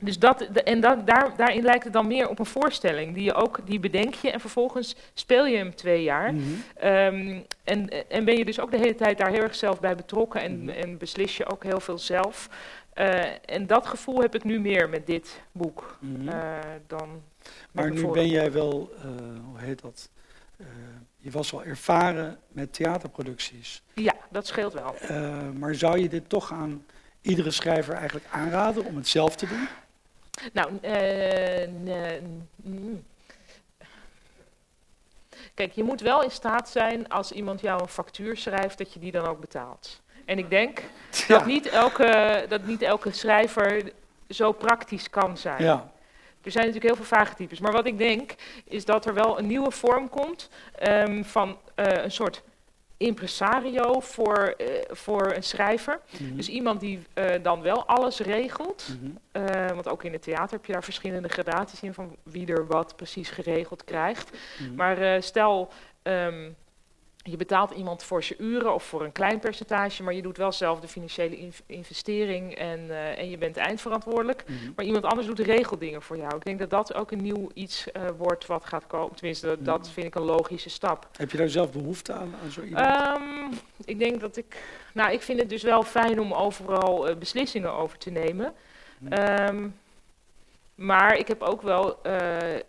Dus 0.00 0.18
dat, 0.18 0.40
en 0.42 0.80
dat, 0.80 1.06
daar, 1.06 1.32
daarin 1.36 1.62
lijkt 1.62 1.84
het 1.84 1.92
dan 1.92 2.06
meer 2.06 2.28
op 2.28 2.38
een 2.38 2.46
voorstelling. 2.46 3.14
Die, 3.14 3.24
je 3.24 3.34
ook, 3.34 3.58
die 3.64 3.80
bedenk 3.80 4.14
je 4.14 4.30
en 4.30 4.40
vervolgens 4.40 4.96
speel 5.14 5.46
je 5.46 5.56
hem 5.56 5.74
twee 5.74 6.02
jaar. 6.02 6.34
Mhm. 6.34 6.44
Ehm, 6.76 7.38
en, 7.64 8.08
en 8.08 8.24
ben 8.24 8.36
je 8.36 8.44
dus 8.44 8.60
ook 8.60 8.70
de 8.70 8.76
hele 8.78 8.94
tijd 8.94 9.18
daar 9.18 9.30
heel 9.30 9.42
erg 9.42 9.54
zelf 9.54 9.80
bij 9.80 9.94
betrokken 9.96 10.40
en, 10.40 10.58
Mhm. 10.64 10.68
en 10.68 10.98
beslis 10.98 11.36
je 11.36 11.46
ook 11.46 11.62
heel 11.64 11.80
veel 11.80 11.98
zelf. 11.98 12.48
Eh, 12.92 13.24
en 13.44 13.66
dat 13.66 13.86
gevoel 13.86 14.20
heb 14.20 14.34
ik 14.34 14.44
nu 14.44 14.60
meer 14.60 14.88
met 14.88 15.06
dit 15.06 15.40
boek 15.52 15.98
eh, 16.28 16.34
dan. 16.86 17.22
maar 17.72 17.90
nu 17.90 18.06
ben 18.06 18.28
jij 18.28 18.52
wel, 18.52 18.92
eh, 18.96 19.04
hoe 19.44 19.58
heet 19.58 19.80
dat? 19.82 20.10
Je 21.16 21.30
was 21.30 21.50
wel 21.50 21.64
ervaren 21.64 22.38
met 22.48 22.72
theaterproducties. 22.72 23.82
Ja, 23.94 24.14
dat 24.30 24.46
scheelt 24.46 24.72
wel. 24.72 24.94
Maar 25.58 25.74
zou 25.74 25.98
je 25.98 26.08
dit 26.08 26.28
toch 26.28 26.52
aan 26.52 26.84
iedere 27.20 27.50
schrijver 27.50 27.94
eigenlijk 27.94 28.26
aanraden 28.30 28.84
om 28.84 28.96
het 28.96 29.08
zelf 29.08 29.36
te 29.36 29.46
doen? 29.46 29.68
Nou, 30.52 30.70
mm. 32.62 33.04
kijk, 35.54 35.72
je 35.72 35.82
moet 35.82 36.00
wel 36.00 36.22
in 36.22 36.30
staat 36.30 36.68
zijn 36.68 37.08
als 37.08 37.32
iemand 37.32 37.60
jou 37.60 37.82
een 37.82 37.88
factuur 37.88 38.36
schrijft, 38.36 38.78
dat 38.78 38.92
je 38.92 39.00
die 39.00 39.12
dan 39.12 39.26
ook 39.26 39.40
betaalt. 39.40 40.00
En 40.24 40.38
ik 40.38 40.50
denk 40.50 40.82
dat, 41.28 41.46
niet 41.46 41.66
elke, 41.68 42.44
dat 42.48 42.64
niet 42.64 42.82
elke 42.82 43.12
schrijver 43.12 43.92
zo 44.28 44.52
praktisch 44.52 45.10
kan 45.10 45.36
zijn. 45.36 45.62
ja. 45.62 45.90
Er 46.42 46.50
zijn 46.50 46.66
natuurlijk 46.66 46.94
heel 46.94 47.04
veel 47.04 47.18
vage 47.18 47.34
types. 47.34 47.60
Maar 47.60 47.72
wat 47.72 47.86
ik 47.86 47.98
denk, 47.98 48.34
is 48.64 48.84
dat 48.84 49.06
er 49.06 49.14
wel 49.14 49.38
een 49.38 49.46
nieuwe 49.46 49.70
vorm 49.70 50.08
komt 50.08 50.48
ehm, 50.74 51.22
van 51.22 51.58
eh, 51.74 52.02
een 52.02 52.10
soort 52.10 52.42
impresario 53.00 54.00
voor, 54.00 54.54
eh, 54.58 54.66
voor 54.88 55.32
een 55.34 55.42
schrijver. 55.42 56.00
Mhm. 56.10 56.36
Dus 56.36 56.48
iemand 56.48 56.80
die 56.80 57.02
eh, 57.14 57.42
dan 57.42 57.62
wel 57.62 57.86
alles 57.86 58.18
regelt. 58.18 58.88
Mhm. 58.88 59.44
Eh, 59.46 59.70
want 59.70 59.88
ook 59.88 60.04
in 60.04 60.12
het 60.12 60.22
theater 60.22 60.50
heb 60.56 60.66
je 60.66 60.72
daar 60.72 60.84
verschillende 60.84 61.28
gradaties 61.28 61.82
in 61.82 61.94
van 61.94 62.16
wie 62.22 62.46
er 62.46 62.66
wat 62.66 62.96
precies 62.96 63.30
geregeld 63.30 63.84
krijgt. 63.84 64.30
Mhm. 64.58 64.74
Maar 64.74 65.22
stel, 65.22 65.68
ehm, 66.02 66.50
je 67.22 67.36
betaalt 67.36 67.70
iemand 67.70 68.02
voor 68.02 68.22
zijn 68.22 68.42
uren 68.42 68.74
of 68.74 68.84
voor 68.84 69.04
een 69.04 69.12
klein 69.12 69.38
percentage, 69.38 70.02
maar 70.02 70.14
je 70.14 70.22
doet 70.22 70.36
wel 70.36 70.52
zelf 70.52 70.80
de 70.80 70.88
financiële 70.88 71.36
inv- 71.36 71.60
investering 71.66 72.54
en, 72.54 72.90
eh, 72.90 73.18
en 73.18 73.30
je 73.30 73.38
bent 73.38 73.56
eindverantwoordelijk. 73.56 74.44
Mhm. 74.46 74.72
Maar 74.76 74.84
iemand 74.84 75.04
anders 75.04 75.26
doet 75.26 75.36
de 75.36 75.42
regeldingen 75.42 76.02
voor 76.02 76.16
jou. 76.16 76.36
Ik 76.36 76.44
denk 76.44 76.58
dat 76.58 76.70
dat 76.70 76.94
ook 76.94 77.10
een 77.10 77.22
nieuw 77.22 77.50
iets 77.54 77.92
eh, 77.92 78.02
wordt 78.16 78.46
wat 78.46 78.64
gaat 78.64 78.86
komen. 78.86 79.16
Tenminste, 79.16 79.46
dat, 79.46 79.64
dat 79.64 79.88
vind 79.90 80.06
ik 80.06 80.14
een 80.14 80.22
logische 80.22 80.70
stap. 80.70 81.08
Heb 81.16 81.30
je 81.30 81.36
daar 81.38 81.48
zelf 81.48 81.72
behoefte 81.72 82.12
aan, 82.12 82.34
aan 82.42 82.50
zo 82.50 82.62
iemand? 82.62 82.86
Ehm, 82.86 83.52
ik 83.84 83.98
denk 83.98 84.20
dat 84.20 84.36
ik. 84.36 84.62
Nou, 84.94 85.12
ik 85.12 85.22
vind 85.22 85.40
het 85.40 85.48
dus 85.48 85.62
wel 85.62 85.82
fijn 85.82 86.20
om 86.20 86.32
overal 86.32 87.08
eh, 87.08 87.16
beslissingen 87.16 87.72
over 87.72 87.98
te 87.98 88.10
nemen. 88.10 88.54
Mhm. 88.98 89.12
Ehm, 89.12 89.68
maar 90.80 91.16
ik 91.16 91.28
heb 91.28 91.42
ook 91.42 91.62
wel 91.62 92.02
eh, 92.02 92.54
eh, 92.54 92.62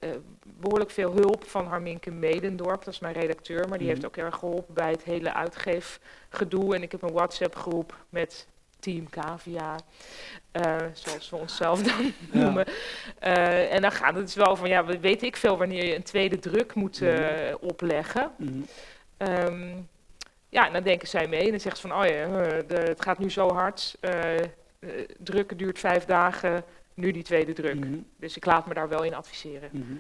behoorlijk 0.44 0.92
veel 0.92 1.12
hulp 1.12 1.50
van 1.50 1.68
Harminke 1.68 2.12
Medendorp, 2.12 2.84
dat 2.84 2.94
is 2.94 3.00
mijn 3.00 3.14
redacteur. 3.14 3.60
Maar 3.70 3.78
die 3.78 3.88
Mhm. 3.88 3.96
heeft 3.96 4.06
ook 4.06 4.18
erg 4.18 4.36
geholpen 4.36 4.74
bij 4.74 4.92
het 4.92 5.04
hele 5.04 5.34
uitgeefgedoe. 5.34 6.76
En 6.76 6.82
ik 6.82 6.92
heb 6.92 7.02
een 7.02 7.12
WhatsApp-groep 7.14 7.96
met 8.10 8.48
Team 8.80 9.10
Cavia, 9.10 9.76
eh, 10.52 10.76
zoals 10.94 11.30
we 11.30 11.36
onszelf 11.36 11.82
dan 11.84 12.04
Ja. 12.32 12.40
noemen. 12.44 12.66
En 13.70 13.82
dan 13.82 13.92
gaat 13.92 14.16
het 14.16 14.26
dus 14.26 14.36
wel 14.36 14.56
van, 14.56 14.70
ja, 14.70 14.86
weet 14.86 15.22
ik 15.22 15.36
veel 15.36 15.58
wanneer 15.58 15.86
je 15.86 15.96
een 15.96 16.04
tweede 16.04 16.40
druk 16.40 16.74
moet 16.74 17.02
eh, 17.02 17.54
opleggen. 17.60 18.32
Mhm. 18.38 18.62
Ehm, 19.18 19.70
ja, 20.50 20.68
en 20.68 20.74
dan 20.74 20.84
denken 20.84 21.08
zij 21.08 21.28
mee 21.28 21.44
en 21.44 21.50
dan 21.50 21.60
zegt 21.60 21.78
ze 21.78 21.88
van, 21.88 21.98
oh 22.02 22.06
ja, 22.08 22.28
de, 22.68 22.76
het 22.76 23.02
gaat 23.02 23.20
nu 23.20 23.30
zo 23.30 23.54
hard. 23.54 23.98
drukken 25.18 25.58
duurt 25.58 25.80
vijf 25.80 26.06
dagen, 26.06 26.64
nu 26.94 27.12
die 27.12 27.24
tweede 27.24 27.54
druk. 27.54 27.80
Mhm. 27.80 28.00
Dus 28.16 28.38
ik 28.38 28.46
laat 28.46 28.68
me 28.68 28.74
daar 28.74 28.90
wel 28.90 29.04
in 29.04 29.14
adviseren. 29.14 29.70
Mhm. 29.72 29.94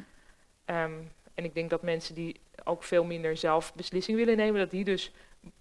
Ehm, 0.65 0.93
en 1.33 1.43
ik 1.43 1.53
denk 1.53 1.69
dat 1.69 1.81
mensen 1.81 2.15
die 2.15 2.39
ook 2.63 2.83
veel 2.83 3.03
minder 3.03 3.37
zelf 3.37 3.73
beslissing 3.73 4.17
willen 4.17 4.37
nemen, 4.37 4.59
dat 4.59 4.71
die 4.71 4.83
dus, 4.83 5.11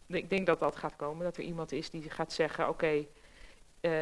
ik 0.07 0.31
denk 0.31 0.47
dat 0.47 0.59
dat 0.59 0.77
gaat 0.77 0.97
komen, 0.97 1.25
dat 1.25 1.37
er 1.37 1.43
iemand 1.43 1.73
is 1.73 1.91
die 1.91 2.11
gaat 2.11 2.33
zeggen, 2.33 2.69
oké, 2.69 3.05
eh, 3.81 3.93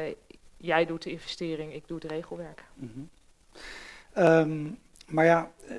jij 0.57 0.87
doet 0.87 1.03
de 1.03 1.11
investering, 1.11 1.75
ik 1.75 1.89
doe 1.89 1.99
het 2.01 2.11
regelwerk. 2.11 2.65
Mhm. 2.75 3.01
Ehm, 4.13 4.67
maar 5.07 5.25
ja, 5.25 5.53
eh, 5.69 5.77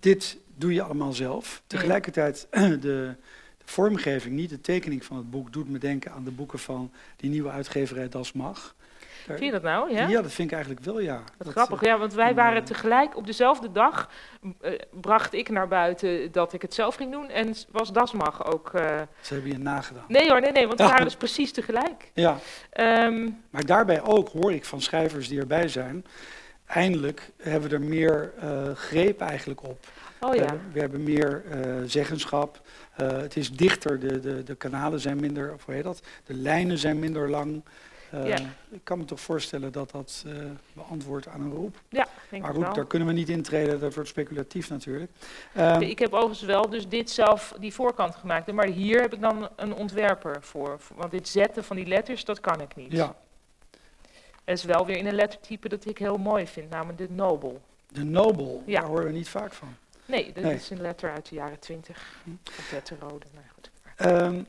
dit 0.00 0.38
doe 0.54 0.74
je 0.74 0.82
allemaal 0.82 1.12
zelf. 1.12 1.62
Tegelijkertijd, 1.66 2.46
de, 2.50 2.78
de 2.80 3.16
vormgeving, 3.64 4.34
niet 4.34 4.50
de 4.50 4.60
tekening 4.60 5.04
van 5.04 5.16
het 5.16 5.30
boek, 5.30 5.52
doet 5.52 5.68
me 5.68 5.78
denken 5.78 6.12
aan 6.12 6.24
de 6.24 6.30
boeken 6.30 6.58
van 6.58 6.92
die 7.16 7.30
nieuwe 7.30 7.50
uitgeverij 7.50 8.08
Das 8.08 8.32
Mag. 8.32 8.74
Daar- 9.26 9.36
Vind 9.36 9.40
je 9.52 9.60
dat 9.60 9.62
nou? 9.62 9.92
Ja? 9.94 10.08
Ja, 10.08 10.22
dat 10.22 10.32
vind 10.32 10.48
ik 10.48 10.54
eigenlijk 10.54 10.84
wel, 10.84 11.00
ja. 11.00 11.16
Wat 11.16 11.24
Dat, 11.38 11.48
grappig, 11.48 11.82
eh, 11.82 11.88
ja, 11.88 11.98
want 11.98 12.14
wij 12.14 12.28
en, 12.28 12.34
waren 12.34 12.58
eh, 12.60 12.64
tegelijk 12.64 13.16
op 13.16 13.26
dezelfde 13.26 13.72
dag. 13.72 14.10
eh, 14.60 14.72
bracht 14.90 15.32
ik 15.34 15.48
naar 15.48 15.68
buiten 15.68 16.32
dat 16.32 16.52
ik 16.52 16.62
het 16.62 16.74
zelf 16.74 16.94
ging 16.94 17.12
doen 17.12 17.28
en 17.30 17.54
was 17.70 17.92
Dasmag 17.92 18.46
ook. 18.52 18.70
eh, 18.74 19.00
Ze 19.20 19.34
hebben 19.34 19.52
je 19.52 19.58
nagedaan. 19.58 20.04
nee 20.08 20.28
hoor, 20.30 20.40
nee, 20.40 20.52
nee, 20.52 20.66
want 20.66 20.78
we 20.78 20.84
waren 20.86 21.04
dus 21.04 21.16
precies 21.16 21.52
tegelijk. 21.52 22.10
Ja, 22.14 22.38
Ehm, 22.70 23.28
maar 23.50 23.64
daarbij 23.66 24.02
ook 24.02 24.28
hoor 24.28 24.52
ik 24.52 24.64
van 24.64 24.80
schrijvers 24.80 25.28
die 25.28 25.40
erbij 25.40 25.68
zijn. 25.68 26.04
Eindelijk 26.66 27.30
hebben 27.42 27.68
we 27.68 27.74
er 27.74 27.82
meer 27.82 28.32
eh, 28.40 28.70
greep 28.74 29.20
eigenlijk 29.20 29.62
op. 29.62 29.86
oh 30.20 30.30
We 30.30 30.36
ja, 30.36 30.44
hebben- 30.44 30.70
we 30.72 30.80
hebben 30.80 31.02
meer 31.04 31.42
eh, 31.50 31.60
zeggenschap. 31.86 32.60
Eh, 32.96 33.08
het 33.08 33.36
is 33.36 33.50
dichter, 33.52 34.00
de, 34.00 34.20
de, 34.20 34.42
de 34.42 34.54
kanalen 34.54 35.00
zijn 35.00 35.20
minder, 35.20 35.52
of 35.54 35.64
hoe 35.64 35.74
heet 35.74 35.84
dat? 35.84 36.02
De 36.26 36.34
lijnen 36.34 36.78
zijn 36.78 36.98
minder 36.98 37.30
lang. 37.30 37.62
Eh, 38.10 38.26
Ja. 38.26 38.38
Ik 38.70 38.80
kan 38.84 38.98
me 38.98 39.04
toch 39.04 39.20
voorstellen 39.20 39.72
dat 39.72 39.90
dat 39.90 40.24
eh, 40.26 40.34
beantwoordt 40.72 41.28
aan 41.28 41.40
een 41.40 41.52
roep. 41.52 41.76
ja, 41.88 42.06
denk 42.30 42.42
maar 42.42 42.54
goed, 42.54 42.62
wel. 42.62 42.74
daar 42.74 42.86
kunnen 42.86 43.08
we 43.08 43.14
niet 43.14 43.28
intreden, 43.28 43.80
dat 43.80 43.94
wordt 43.94 44.08
speculatief 44.08 44.68
natuurlijk. 44.70 45.10
Ehm, 45.54 45.80
Ik 45.80 45.98
heb 45.98 46.12
overigens 46.12 46.42
wel 46.42 46.68
dus 46.68 46.88
dit 46.88 47.10
zelf, 47.10 47.54
die 47.60 47.74
voorkant 47.74 48.14
gemaakt. 48.14 48.52
Maar 48.52 48.66
hier 48.66 49.00
heb 49.00 49.12
ik 49.14 49.20
dan 49.20 49.48
een 49.56 49.74
ontwerper 49.74 50.42
voor. 50.42 50.80
Want 50.94 51.10
dit 51.10 51.28
zetten 51.28 51.64
van 51.64 51.76
die 51.76 51.86
letters, 51.86 52.24
dat 52.24 52.40
kan 52.40 52.60
ik 52.60 52.76
niet. 52.76 52.92
ja, 52.92 53.14
Het 54.44 54.58
is 54.58 54.64
wel 54.64 54.86
weer 54.86 54.96
in 54.96 55.06
een 55.06 55.14
lettertype 55.14 55.68
dat 55.68 55.86
ik 55.86 55.98
heel 55.98 56.16
mooi 56.16 56.46
vind, 56.46 56.70
namelijk 56.70 56.98
de 56.98 57.06
Nobel. 57.10 57.60
de 57.92 58.04
Nobel, 58.04 58.62
Ja. 58.66 58.80
daar 58.80 58.88
horen 58.88 59.04
we 59.06 59.12
niet 59.12 59.28
vaak 59.28 59.52
van. 59.52 59.74
Nee, 60.06 60.32
dat 60.32 60.44
Nee. 60.44 60.54
is 60.54 60.70
een 60.70 60.80
letter 60.80 61.10
uit 61.12 61.28
de 61.28 61.34
jaren 61.34 61.58
twintig. 61.58 62.16
Hm. 62.24 62.30
Of 62.58 62.70
letterrode, 62.72 63.26
maar 63.34 63.50
goed. 63.54 63.70
Ehm, 63.96 64.42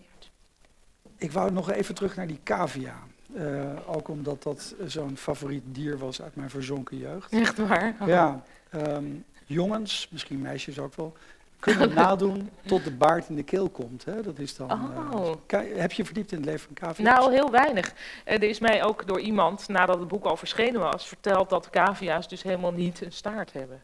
ik 1.17 1.31
wou 1.31 1.51
nog 1.51 1.71
even 1.71 1.95
terug 1.95 2.15
naar 2.15 2.27
die 2.27 2.39
cavia. 2.43 2.95
Eh, 3.33 3.45
ook 3.85 4.07
omdat 4.07 4.43
dat 4.43 4.75
zo'n 4.85 5.17
favoriet 5.17 5.63
dier 5.65 5.97
was 5.97 6.21
uit 6.21 6.35
mijn 6.35 6.50
verzonken 6.50 6.97
jeugd. 6.97 7.31
Echt 7.33 7.57
waar? 7.57 7.95
Ja, 8.05 8.43
ehm, 8.69 9.05
jongens, 9.45 10.07
misschien 10.11 10.41
meisjes 10.41 10.79
ook 10.79 10.95
wel, 10.95 11.13
kunnen 11.59 11.93
nadoen 12.03 12.50
tot 12.65 12.83
de 12.83 12.91
baard 12.91 13.29
in 13.29 13.35
de 13.35 13.43
keel 13.43 13.69
komt. 13.69 14.05
Hè? 14.05 14.21
Dat 14.21 14.39
is 14.39 14.55
dan, 14.55 14.69
eh, 14.69 15.19
Oh. 15.19 15.35
Heb 15.75 15.91
je 15.91 16.05
verdiept 16.05 16.31
in 16.31 16.38
het 16.38 16.45
leven 16.45 16.65
van 16.65 16.73
cavia's? 16.73 17.15
Nou, 17.15 17.31
heel 17.33 17.51
weinig. 17.51 17.93
Eh, 18.23 18.35
er 18.35 18.43
is 18.50 18.59
mij 18.59 18.83
ook 18.83 19.07
door 19.07 19.19
iemand, 19.19 19.67
nadat 19.67 20.00
het 20.00 20.07
boek 20.07 20.25
al 20.25 20.38
verschenen 20.38 20.81
was, 20.81 21.07
verteld 21.07 21.50
dat 21.50 21.69
cavia's 21.69 22.27
dus 22.27 22.43
helemaal 22.43 22.73
niet 22.73 23.01
een 23.01 23.11
staart 23.11 23.53
hebben. 23.53 23.83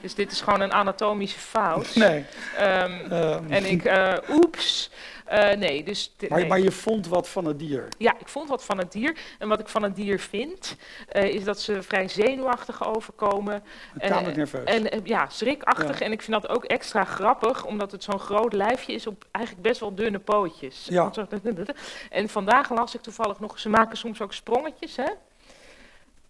Dus 0.00 0.14
dit 0.14 0.32
is 0.32 0.40
gewoon 0.40 0.60
een 0.60 0.72
anatomische 0.72 1.38
fout. 1.54 1.94
nee. 1.94 2.24
Ehm, 2.56 3.12
ehm, 3.12 3.52
en 3.52 3.64
ik, 3.64 3.90
oeps. 4.30 4.90
Eh, 5.32 5.56
nee, 5.56 5.84
dus... 5.84 6.12
maar, 6.28 6.60
je 6.60 6.70
vond 6.70 7.08
wat 7.08 7.28
van 7.28 7.44
het 7.44 7.58
dier. 7.58 7.88
Ja, 7.98 8.14
ik 8.18 8.28
vond 8.28 8.48
wat 8.48 8.64
van 8.64 8.78
het 8.78 8.92
dier. 8.92 9.16
En 9.38 9.48
wat 9.48 9.60
ik 9.60 9.68
van 9.68 9.82
het 9.82 9.96
dier 9.96 10.18
vind, 10.20 10.76
eh, 11.08 11.24
is 11.24 11.44
dat 11.44 11.60
ze 11.60 11.82
vrij 11.82 12.08
zenuwachtig 12.08 12.86
overkomen. 12.86 13.62
Tamelijk 13.98 14.28
Eh, 14.28 14.36
nerveus. 14.36 14.64
En 14.64 15.00
ja, 15.04 15.28
schrikachtig. 15.28 15.98
Ja. 15.98 16.04
En 16.04 16.12
ik 16.12 16.22
vind 16.22 16.42
dat 16.42 16.50
ook 16.50 16.64
extra 16.64 17.04
grappig, 17.04 17.64
omdat 17.64 17.92
het 17.92 18.04
zo'n 18.04 18.18
groot 18.18 18.52
lijfje 18.52 18.92
is 18.92 19.06
op 19.06 19.24
eigenlijk 19.30 19.66
best 19.66 19.80
wel 19.80 19.94
dunne 19.94 20.18
pootjes. 20.18 20.86
Ja. 20.90 21.10
En 22.10 22.28
vandaag 22.28 22.70
las 22.70 22.94
ik 22.94 23.00
toevallig 23.00 23.40
nog, 23.40 23.58
ze 23.58 23.68
maken 23.68 23.96
soms 23.96 24.20
ook 24.20 24.32
sprongetjes, 24.32 24.96
hè? 24.96 25.08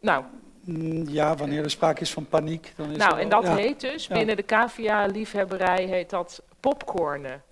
Nou, 0.00 0.24
Mm, 0.64 1.08
ja, 1.08 1.36
wanneer 1.36 1.62
er 1.62 1.70
sprake 1.70 2.00
is 2.00 2.12
van 2.12 2.26
paniek, 2.26 2.72
dan 2.76 2.90
is 2.90 2.96
nou 2.96 3.20
en 3.20 3.28
dat 3.28 3.42
ja. 3.42 3.54
heet 3.54 3.80
dus, 3.80 4.08
binnen 4.08 4.36
de 4.36 4.44
cavia-liefhebberij 4.44 5.84
heet 5.84 6.10
dat 6.10 6.42
popcornen. 6.60 7.42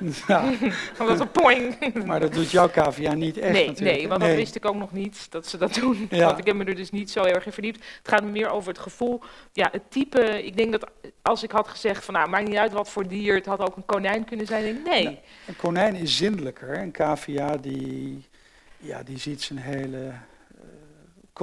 Ja, 0.26 0.52
Omdat 1.00 1.20
een 1.20 1.30
poing. 1.30 2.04
maar 2.04 2.20
dat 2.20 2.32
doet 2.32 2.50
jouw 2.50 2.70
cavia 2.70 3.14
niet 3.14 3.38
echt 3.38 3.52
nee, 3.52 3.66
natuurlijk. 3.66 3.96
nee, 3.96 4.08
want 4.08 4.20
dat 4.20 4.34
wist 4.34 4.54
ik 4.54 4.64
ook 4.64 4.74
nog 4.74 4.92
niet, 4.92 5.26
dat 5.30 5.46
ze 5.46 5.58
dat 5.58 5.74
doen. 5.74 6.06
Ja. 6.10 6.24
Want 6.26 6.38
ik 6.38 6.46
heb 6.46 6.56
me 6.56 6.64
er 6.64 6.74
dus 6.74 6.90
niet 6.90 7.10
zo 7.10 7.24
heel 7.24 7.34
erg 7.34 7.46
in 7.46 7.52
verdiept. 7.52 7.84
Het 7.98 8.08
gaat 8.08 8.22
me 8.22 8.30
meer 8.30 8.50
over 8.50 8.68
het 8.68 8.78
gevoel, 8.78 9.20
ja, 9.52 9.68
het 9.72 9.90
type. 9.90 10.44
Ik 10.44 10.56
denk 10.56 10.72
dat 10.72 10.90
als 11.22 11.42
ik 11.42 11.50
had 11.50 11.68
gezegd 11.68 12.04
van, 12.04 12.14
nou, 12.14 12.28
maakt 12.28 12.48
niet 12.48 12.56
uit 12.56 12.72
wat 12.72 12.88
voor 12.88 13.08
dier, 13.08 13.34
het 13.34 13.46
had 13.46 13.60
ook 13.60 13.76
een 13.76 13.86
konijn 13.86 14.24
kunnen 14.24 14.46
zijn. 14.46 14.62
denk 14.62 14.78
ik, 14.78 14.84
nee. 14.84 15.02
Ja. 15.02 15.14
Een 15.46 15.56
konijn 15.56 15.94
is 15.94 16.16
zindelijker. 16.16 16.78
Een 16.78 16.92
cavia 16.92 17.56
die, 17.56 18.24
ja, 18.76 19.02
die 19.02 19.18
ziet 19.18 19.42
zijn 19.42 19.58
hele 19.58 20.12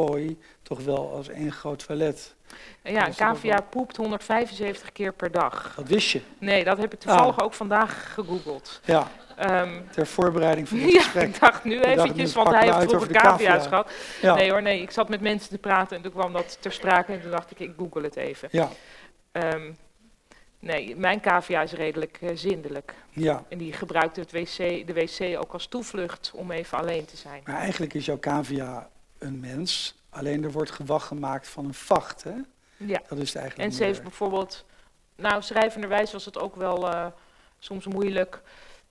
kooi 0.06 0.38
toch 0.62 0.80
wel 0.82 1.12
als 1.14 1.28
één 1.30 1.52
groot 1.52 1.86
toilet. 1.88 2.36
Ja, 2.84 3.08
een 3.08 3.16
cavia 3.16 3.62
poept 3.70 3.98
175 3.98 4.92
keer 4.92 5.14
per 5.14 5.32
dag. 5.32 5.74
Dat 5.76 5.88
wist 5.88 6.10
je. 6.10 6.22
Nee, 6.38 6.64
dat 6.64 6.78
heb 6.78 6.94
ik 6.94 7.00
toevallig 7.00 7.38
Ah. 7.38 7.46
ook 7.46 7.54
vandaag 7.54 8.14
gegoogeld. 8.14 8.82
Ja, 8.86 9.08
Ehm, 9.38 9.82
ter 9.92 10.08
voorbereiding 10.08 10.68
van 10.70 10.78
dit 10.84 10.92
ja, 10.92 11.02
gesprek. 11.02 11.28
ik 11.28 11.40
dacht 11.40 11.64
nu 11.64 11.80
eventjes, 11.82 12.34
want 12.34 12.50
hij 12.50 12.64
heeft 12.64 12.90
vroeger 12.90 13.12
cavia's 13.12 13.38
cavia. 13.56 13.68
gehad. 13.68 13.92
Ja, 14.22 14.36
Nee 14.36 14.52
hoor, 14.52 14.62
nee, 14.62 14.82
ik 14.82 14.92
zat 14.92 15.10
met 15.10 15.22
mensen 15.22 15.50
te 15.50 15.58
praten 15.58 15.98
en 15.98 16.04
toen 16.04 16.12
kwam 16.12 16.34
dat 16.34 16.58
ter 16.62 16.72
sprake 16.72 17.12
en 17.14 17.22
toen 17.22 17.32
dacht 17.32 17.52
ik, 17.52 17.60
ik 17.60 17.74
google 17.78 18.02
het 18.02 18.16
even. 18.16 18.48
ja, 18.52 18.70
Ehm, 19.32 19.72
nee, 20.60 20.96
mijn 20.96 21.20
cavia 21.22 21.62
is 21.62 21.72
redelijk 21.72 22.18
eh, 22.22 22.30
zindelijk. 22.34 22.94
ja. 23.10 23.44
En 23.50 23.58
die 23.58 23.74
gebruikt 23.74 24.16
het 24.16 24.32
wc, 24.32 24.58
de 24.88 24.94
wc 24.94 25.40
ook 25.40 25.54
als 25.54 25.68
toevlucht 25.68 26.32
om 26.36 26.52
even 26.52 26.78
alleen 26.78 27.06
te 27.06 27.18
zijn. 27.18 27.42
Maar 27.46 27.56
eigenlijk 27.58 27.94
is 27.94 28.06
jouw 28.06 28.20
cavia 28.20 28.90
een 29.20 29.40
mens. 29.40 29.96
Alleen 30.10 30.44
er 30.44 30.52
wordt 30.52 30.72
gewacht 30.72 31.08
gemaakt 31.08 31.48
van 31.48 31.66
een 31.66 31.74
vacht, 31.74 32.24
hè? 32.24 32.36
Ja. 32.78 33.02
Dat 33.08 33.18
is 33.18 33.36
eigenlijk. 33.36 33.70
En 33.70 33.76
ze 33.76 33.84
heeft 33.84 34.02
bijvoorbeeld, 34.02 34.66
nou 35.16 35.42
schrijvenderwijs 35.42 36.12
was 36.12 36.26
het 36.26 36.40
ook 36.40 36.56
wel 36.56 36.90
eh, 36.90 37.06
soms 37.60 37.86
moeilijk. 37.86 38.42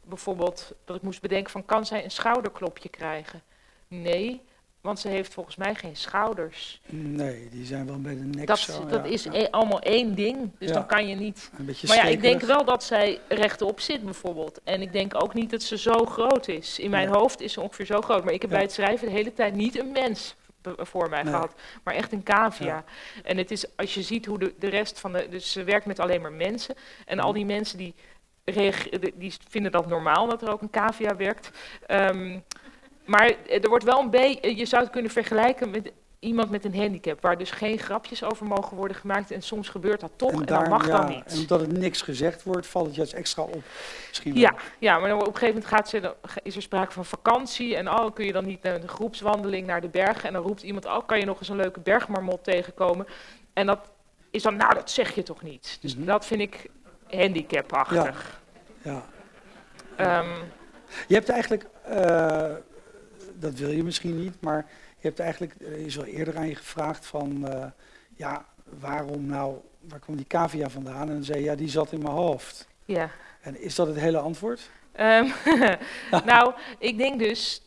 Bijvoorbeeld 0.04 0.72
dat 0.84 0.96
ik 0.96 1.02
moest 1.02 1.20
bedenken 1.20 1.50
van 1.50 1.64
kan 1.64 1.86
zij 1.86 2.04
een 2.04 2.10
schouderklopje 2.10 2.88
krijgen? 2.88 3.42
Nee, 3.88 4.42
want 4.86 4.98
ze 4.98 5.08
heeft 5.08 5.34
volgens 5.34 5.56
mij 5.56 5.74
geen 5.74 5.96
schouders. 5.96 6.80
Nee, 6.86 7.48
die 7.50 7.64
zijn 7.66 7.86
wel 7.86 8.00
bij 8.00 8.14
de 8.14 8.24
nek 8.24 8.46
Dat, 8.46 8.58
zo. 8.58 8.86
dat 8.86 9.04
ja, 9.04 9.10
is 9.10 9.22
ja. 9.24 9.32
e- 9.34 9.48
allemaal 9.50 9.80
één 9.80 10.14
ding, 10.14 10.50
dus 10.58 10.68
Ja. 10.68 10.74
dan 10.74 10.86
kan 10.86 11.08
je 11.08 11.14
niet. 11.14 11.50
Een 11.58 11.64
beetje 11.64 11.86
Maar 11.86 11.96
ja, 11.96 12.02
ik 12.04 12.20
denk 12.20 12.40
wel 12.40 12.64
dat 12.64 12.84
zij 12.84 13.20
rechtop 13.28 13.80
zit 13.80 14.04
bijvoorbeeld. 14.04 14.60
En 14.64 14.82
ik 14.82 14.92
denk 14.92 15.22
ook 15.22 15.34
niet 15.34 15.50
dat 15.50 15.62
ze 15.62 15.78
zo 15.78 16.04
groot 16.04 16.48
is. 16.48 16.78
In 16.78 16.90
mijn 16.90 17.08
hoofd 17.08 17.40
is 17.40 17.52
ze 17.52 17.60
ongeveer 17.60 17.86
zo 17.86 18.00
groot. 18.00 18.24
Maar 18.24 18.32
ik 18.32 18.40
heb 18.42 18.50
bij 18.50 18.60
het 18.60 18.72
schrijven 18.72 19.06
de 19.06 19.12
hele 19.12 19.32
tijd 19.32 19.54
niet 19.54 19.78
een 19.78 19.92
mens 19.92 20.34
voor 20.78 21.08
mij 21.08 21.22
Nee. 21.22 21.32
gehad, 21.32 21.54
maar 21.84 21.94
echt 21.94 22.12
een 22.12 22.22
cavia. 22.22 22.84
En 23.24 23.36
het 23.36 23.50
is, 23.50 23.76
als 23.76 23.94
je 23.94 24.02
ziet 24.02 24.26
hoe 24.26 24.38
de, 24.38 24.54
de 24.58 24.68
rest 24.68 25.00
van 25.00 25.12
de... 25.12 25.26
Dus 25.30 25.52
ze 25.52 25.64
werkt 25.64 25.86
met 25.86 25.98
alleen 26.00 26.20
maar 26.20 26.32
mensen. 26.32 26.74
En 27.04 27.18
al 27.18 27.32
die 27.32 27.44
mensen 27.44 27.78
die, 27.78 27.94
die- 29.14 29.34
vinden 29.48 29.72
dat 29.72 29.86
normaal 29.86 30.28
dat 30.28 30.42
er 30.42 30.50
ook 30.52 30.62
een 30.62 30.70
cavia 30.70 31.16
werkt. 31.16 31.50
Ehm, 31.86 32.38
maar 33.06 33.32
er 33.48 33.68
wordt 33.68 33.84
wel 33.84 34.00
een 34.00 34.10
beetje... 34.10 34.56
Je 34.56 34.66
zou 34.66 34.82
het 34.82 34.92
kunnen 34.92 35.10
vergelijken 35.10 35.70
met 35.70 35.92
iemand 36.18 36.50
met 36.50 36.64
een 36.64 36.76
handicap... 36.76 37.20
waar 37.20 37.38
dus 37.38 37.50
geen 37.50 37.78
grapjes 37.78 38.24
over 38.24 38.46
mogen 38.46 38.76
worden 38.76 38.96
gemaakt. 38.96 39.30
En 39.30 39.42
soms 39.42 39.68
gebeurt 39.68 40.00
dat 40.00 40.10
toch 40.16 40.30
en, 40.32 40.42
daar- 40.44 40.60
dan 40.60 40.68
mag 40.68 40.86
ja, 40.86 40.96
dat 40.98 41.08
niet. 41.08 41.24
En 41.26 41.38
omdat 41.38 41.60
het 41.60 41.72
niks 41.78 42.02
gezegd 42.02 42.42
wordt, 42.42 42.66
valt 42.66 42.86
het 42.86 42.94
juist 42.94 43.12
extra 43.12 43.42
op. 43.42 43.62
Misschien 44.08 44.32
wel. 44.32 44.42
Ja, 44.42 44.54
ja, 44.78 44.98
maar 44.98 45.08
dan 45.08 45.18
op 45.20 45.26
een 45.26 45.32
gegeven 45.32 45.54
moment 45.54 45.74
gaat 45.74 45.88
ze, 45.88 46.00
dan 46.00 46.14
is 46.42 46.56
er 46.56 46.62
sprake 46.62 46.92
van 46.92 47.04
vakantie. 47.04 47.76
En 47.76 47.88
oh, 47.90 48.14
kun 48.14 48.24
je 48.24 48.32
dan 48.32 48.44
niet 48.46 48.62
naar 48.62 48.80
de 48.80 48.88
groepswandeling 48.88 49.66
naar 49.66 49.80
de 49.80 49.88
bergen? 49.88 50.24
En 50.28 50.32
dan 50.32 50.42
roept 50.42 50.62
iemand, 50.62 50.84
oh, 50.84 51.06
kan 51.06 51.18
je 51.18 51.24
nog 51.24 51.38
eens 51.38 51.48
een 51.48 51.56
leuke 51.56 51.80
bergmarmot 51.80 52.44
tegenkomen? 52.44 53.06
En 53.52 53.66
dat 53.66 53.90
is 54.30 54.42
dan, 54.42 54.56
nou, 54.56 54.74
dat 54.74 54.90
zeg 54.90 55.14
je 55.14 55.22
toch 55.22 55.42
niet? 55.42 55.78
Dus 55.80 55.96
Mhm. 55.96 56.04
dat 56.06 56.26
vind 56.26 56.40
ik 56.40 56.66
handicapachtig. 57.10 58.40
ja. 58.82 59.02
Ehm, 59.96 60.28
Je 61.08 61.14
hebt 61.14 61.28
eigenlijk, 61.28 61.66
eh, 61.84 62.50
dat 63.38 63.54
wil 63.54 63.70
je 63.70 63.84
misschien 63.84 64.18
niet, 64.22 64.40
maar 64.40 64.66
je 64.98 65.06
hebt 65.08 65.18
eigenlijk, 65.20 65.54
er 65.60 65.72
is 65.78 65.96
wel 65.96 66.04
eerder 66.04 66.36
aan 66.36 66.48
je 66.48 66.54
gevraagd 66.54 67.06
van, 67.06 67.48
eh, 67.48 67.66
ja, 68.14 68.44
waarom 68.80 69.26
nou, 69.26 69.56
waar 69.80 69.98
kwam 69.98 70.16
die 70.16 70.26
cavia 70.26 70.70
vandaan? 70.70 71.08
En 71.08 71.14
dan 71.14 71.24
zei 71.24 71.38
je, 71.38 71.44
ja, 71.44 71.54
die 71.54 71.68
zat 71.68 71.92
in 71.92 72.02
mijn 72.02 72.14
hoofd. 72.14 72.68
ja. 72.84 73.10
En 73.40 73.60
is 73.60 73.74
dat 73.74 73.86
het 73.86 73.96
hele 73.96 74.18
antwoord? 74.18 74.70
Ehm, 74.92 75.28
nou, 76.24 76.52
ik 76.78 76.98
denk 76.98 77.18
dus, 77.18 77.62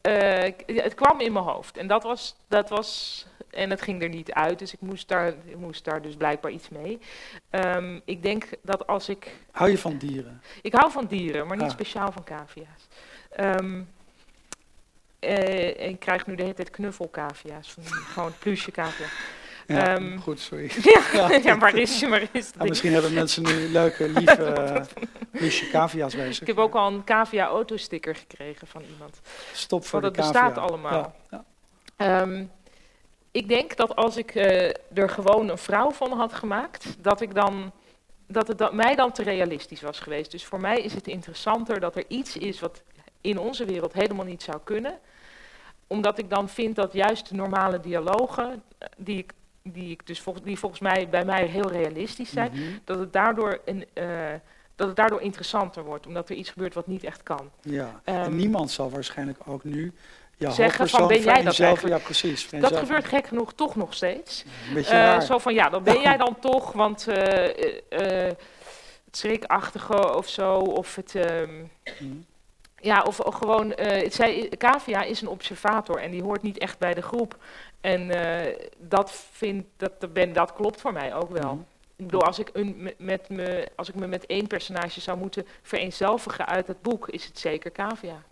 eh, 0.00 0.52
het 0.66 0.94
kwam 0.94 1.20
in 1.20 1.32
mijn 1.32 1.44
hoofd. 1.44 1.76
En 1.76 1.86
dat 1.86 2.02
was, 2.02 2.36
dat 2.48 2.68
was, 2.68 3.26
en 3.50 3.70
het 3.70 3.82
ging 3.82 4.02
er 4.02 4.08
niet 4.08 4.32
uit, 4.32 4.58
dus 4.58 4.72
ik 4.72 4.80
moest 4.80 5.08
daar, 5.08 5.28
ik 5.44 5.56
moest 5.56 5.84
daar 5.84 6.02
dus 6.02 6.14
blijkbaar 6.16 6.50
iets 6.50 6.68
mee. 6.68 6.98
Ehm, 7.50 8.00
ik 8.04 8.22
denk 8.22 8.48
dat 8.62 8.86
als 8.86 9.08
ik 9.08 9.30
Hou 9.50 9.70
je 9.70 9.78
van 9.78 9.96
dieren? 9.98 10.42
Ik 10.62 10.72
hou 10.74 10.90
van 10.92 11.06
dieren, 11.06 11.46
maar 11.46 11.56
niet 11.56 11.66
Ah. 11.66 11.72
speciaal 11.72 12.12
van 12.12 12.24
cavia's. 12.24 12.88
Ehm, 13.30 13.82
eh, 15.22 15.80
en 15.80 15.88
ik 15.88 16.00
krijg 16.00 16.26
nu 16.26 16.34
de 16.34 16.42
hele 16.42 16.54
tijd 16.54 16.76
die 16.76 17.94
gewoon 18.12 18.32
plusje 18.38 18.70
cavia. 18.70 19.06
Ja, 19.66 19.96
Ehm, 19.96 20.18
goed, 20.18 20.40
sorry. 20.40 20.70
Ja, 21.12 21.32
ja, 21.44 21.58
waar 21.58 21.76
is 21.76 22.00
je, 22.00 22.08
waar 22.08 22.28
is 22.32 22.52
dat 22.52 22.62
Ja, 22.62 22.68
misschien 22.68 22.92
hebben 22.92 23.12
mensen 23.12 23.42
nu 23.42 23.68
leuke, 23.80 24.08
lieve, 24.08 24.54
uh, 24.58 25.40
lieve 25.40 25.68
cavia's 25.70 26.14
bij 26.14 26.32
zich. 26.32 26.40
Ik 26.40 26.46
heb 26.46 26.58
ook 26.58 26.74
al 26.74 26.92
een 26.92 27.04
cavia 27.04 27.46
autosticker 27.46 28.14
gekregen 28.14 28.66
van 28.66 28.82
iemand. 28.92 29.20
Stop 29.52 29.86
voor 29.86 30.00
Want 30.00 30.14
de 30.14 30.20
cavia. 30.20 30.42
bestaat 30.42 30.68
allemaal. 30.68 31.14
Ehm, 31.96 32.44
ik 33.30 33.48
denk 33.48 33.76
dat 33.76 33.96
als 33.96 34.16
ik 34.16 34.34
eh, 34.34 34.68
er 34.94 35.08
gewoon 35.08 35.48
een 35.48 35.58
vrouw 35.58 35.90
van 35.90 36.12
had 36.12 36.32
gemaakt, 36.32 36.96
dat 36.98 37.20
ik 37.20 37.34
dan 37.34 37.72
dat 38.26 38.48
het 38.48 38.58
dan, 38.58 38.76
mij 38.76 38.94
dan 38.94 39.12
te 39.12 39.22
realistisch 39.22 39.80
was 39.80 40.00
geweest. 40.00 40.30
Dus 40.30 40.44
voor 40.44 40.60
mij 40.60 40.80
is 40.80 40.94
het 40.94 41.06
interessanter 41.06 41.80
dat 41.80 41.96
er 41.96 42.04
iets 42.08 42.36
is 42.36 42.60
wat 42.60 42.82
in 43.20 43.38
onze 43.38 43.64
wereld 43.64 43.92
helemaal 43.92 44.24
niet 44.24 44.42
zou 44.42 44.58
kunnen. 44.64 44.98
Omdat 45.86 46.18
ik 46.18 46.30
dan 46.30 46.48
vind 46.48 46.76
dat 46.76 46.92
juist 46.92 47.28
de 47.28 47.34
normale 47.34 47.80
dialogen, 47.80 48.62
eh, 48.78 48.88
die, 48.96 49.18
ik, 49.18 49.32
die, 49.62 49.90
ik 49.90 50.06
dus 50.06 50.20
volgens, 50.20 50.44
die 50.44 50.58
volgens 50.58 50.80
mij 50.80 51.08
bij 51.08 51.24
mij 51.24 51.44
heel 51.46 51.70
realistisch 51.70 52.30
zijn, 52.30 52.50
Mhm. 52.52 52.62
dat, 52.84 52.98
het 52.98 53.12
daardoor 53.12 53.60
een, 53.64 53.86
eh, 53.92 54.06
dat 54.76 54.86
het 54.86 54.96
daardoor 54.96 55.20
interessanter 55.20 55.84
wordt. 55.84 56.06
Omdat 56.06 56.28
er 56.28 56.36
iets 56.36 56.50
gebeurt 56.50 56.74
wat 56.74 56.86
niet 56.86 57.04
echt 57.04 57.22
kan. 57.22 57.50
Ja, 57.60 58.00
Ehm, 58.04 58.16
en 58.18 58.36
niemand 58.36 58.70
zal 58.70 58.90
waarschijnlijk 58.90 59.38
ook 59.46 59.64
nu 59.64 59.92
jouw 60.36 60.50
Zeggen 60.50 60.88
van, 60.88 61.08
ben 61.08 61.22
jij 61.22 61.42
dat 61.42 61.60
eigenlijk? 61.60 61.98
Ja, 61.98 62.04
precies. 62.04 62.48
Dat 62.50 62.76
gebeurt 62.76 63.04
gek 63.04 63.26
genoeg 63.26 63.52
toch 63.54 63.76
nog 63.76 63.94
steeds. 63.94 64.44
Een 64.68 64.74
beetje 64.74 64.92
raar. 64.92 65.22
zo 65.22 65.38
van, 65.38 65.54
ja, 65.54 65.68
dan 65.68 65.82
ben 65.82 66.00
jij 66.00 66.16
dan 66.16 66.36
toch, 66.40 66.72
want 66.72 67.04
het 67.04 68.36
schrikachtige 69.10 70.16
of 70.16 70.28
zo, 70.28 70.54
of 70.58 70.94
het... 70.96 71.14
ehm, 71.14 71.50
Mhm. 72.00 72.12
Ja, 72.82 73.02
of 73.02 73.16
gewoon, 73.24 73.70
het 73.76 74.14
zei, 74.14 74.48
Cavia 74.48 75.02
is 75.02 75.20
een 75.20 75.28
observator 75.28 75.96
en 76.00 76.10
die 76.10 76.22
hoort 76.22 76.42
niet 76.42 76.58
echt 76.58 76.78
bij 76.78 76.94
de 76.94 77.02
groep. 77.02 77.36
En 77.80 78.10
eh, 78.10 78.54
dat, 78.78 79.10
vind, 79.32 79.66
dat, 79.76 80.12
ben, 80.12 80.32
dat 80.32 80.52
klopt 80.52 80.80
voor 80.80 80.92
mij 80.92 81.14
ook 81.14 81.30
wel. 81.30 81.52
Mhm. 81.54 81.62
Ik 81.96 82.04
bedoel, 82.08 82.22
als 82.26 82.38
ik, 82.38 82.50
een, 82.52 82.74
me- 82.78 82.94
met 82.98 83.28
me, 83.28 83.68
als 83.76 83.88
ik 83.88 83.94
me 83.94 84.06
met 84.06 84.26
één 84.26 84.46
personage 84.46 85.00
zou 85.00 85.18
moeten 85.18 85.46
vereenzelvigen 85.62 86.46
uit 86.46 86.66
het 86.66 86.82
boek, 86.82 87.08
is 87.08 87.24
het 87.24 87.38
zeker 87.38 87.72
Cavia. 87.72 88.22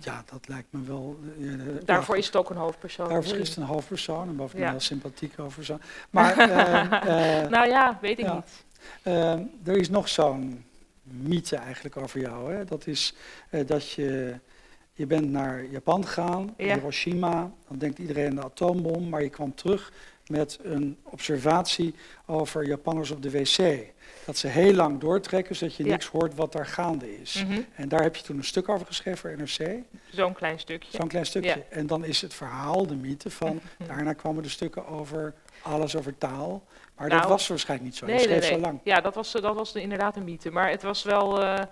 Ja, 0.00 0.24
dat 0.30 0.48
lijkt 0.48 0.66
me 0.70 0.82
wel... 0.82 1.18
eh, 1.40 1.46
Daarvoor 1.84 2.14
ja, 2.14 2.20
is 2.20 2.26
het 2.26 2.36
ook 2.36 2.50
een 2.50 2.56
hoofdpersoon. 2.56 3.04
Daarvoor 3.08 3.22
misschien. 3.22 3.40
is 3.42 3.48
het 3.48 3.56
een 3.58 3.62
hoofdpersoon 3.74 4.28
en 4.28 4.36
bovendien 4.36 4.60
Ja. 4.60 4.66
een 4.66 4.72
heel 4.76 4.80
sympathieke 4.84 5.42
hoofdpersoon. 5.42 5.80
Maar 6.10 6.38
eh, 6.38 7.42
eh, 7.42 7.50
Nou 7.50 7.68
ja, 7.68 7.98
weet 8.00 8.18
ik 8.18 8.32
niet. 8.32 8.64
eh, 9.02 9.32
er 9.64 9.76
is 9.76 9.90
nog 9.90 10.08
zo'n 10.08 10.64
mythe 11.10 11.56
eigenlijk 11.56 11.96
over 11.96 12.20
jou. 12.20 12.52
Hè? 12.52 12.64
Dat 12.64 12.86
is 12.86 13.14
eh, 13.50 13.66
dat 13.66 13.90
je... 13.90 14.34
Je 14.92 15.06
bent 15.06 15.30
naar 15.30 15.64
Japan 15.64 16.04
gegaan, 16.04 16.54
Ja. 16.56 16.74
Hiroshima, 16.74 17.52
dan 17.68 17.78
denkt 17.78 17.98
iedereen 17.98 18.28
aan 18.28 18.34
de 18.34 18.42
atoombom, 18.42 19.08
maar 19.08 19.22
je 19.22 19.28
kwam 19.28 19.54
terug 19.54 19.92
met 20.30 20.58
een 20.62 20.96
observatie 21.02 21.94
over 22.26 22.66
Japanners 22.66 23.10
op 23.10 23.22
de 23.22 23.30
wc. 23.30 23.78
Dat 24.24 24.36
ze 24.36 24.46
heel 24.46 24.72
lang 24.74 25.00
doortrekken, 25.00 25.56
zodat 25.56 25.74
je 25.76 25.84
Ja. 25.84 25.90
niks 25.90 26.06
hoort 26.06 26.34
wat 26.34 26.52
daar 26.52 26.66
gaande 26.66 27.20
is. 27.20 27.44
Mhm. 27.44 27.60
En 27.74 27.88
daar 27.88 28.02
heb 28.02 28.16
je 28.16 28.22
toen 28.22 28.36
een 28.36 28.44
stuk 28.44 28.68
over 28.68 28.86
geschreven 28.86 29.18
voor 29.18 29.30
NRC, 29.36 29.82
Zo'n 30.10 30.32
klein 30.32 30.58
stukje. 30.58 30.98
zo'n 30.98 31.08
klein 31.08 31.26
stukje. 31.26 31.48
Ja. 31.48 31.56
En 31.70 31.86
dan 31.86 32.04
is 32.04 32.20
het 32.20 32.34
verhaal, 32.34 32.86
de 32.86 32.94
mythe 32.94 33.30
van, 33.30 33.60
Mhm. 33.78 33.86
daarna 33.88 34.12
kwamen 34.12 34.42
de 34.42 34.48
stukken 34.48 34.86
over 34.86 35.34
alles 35.62 35.96
over 35.96 36.18
taal. 36.18 36.62
Maar 36.96 37.08
Nou, 37.08 37.20
dat 37.20 37.30
was 37.30 37.48
waarschijnlijk 37.48 37.90
niet 37.90 37.98
zo, 37.98 38.06
je 38.06 38.12
Nee, 38.12 38.20
nee, 38.26 38.28
schreef 38.36 38.50
nee. 38.50 38.58
zo 38.58 38.64
lang. 38.66 38.80
Ja, 38.84 39.00
dat 39.00 39.14
was, 39.14 39.32
dat 39.32 39.54
was 39.54 39.74
inderdaad 39.74 40.16
een 40.16 40.24
mythe. 40.24 40.50
Maar 40.50 40.70
het 40.70 40.82
was 40.82 41.02
wel, 41.02 41.42
eh, 41.42 41.62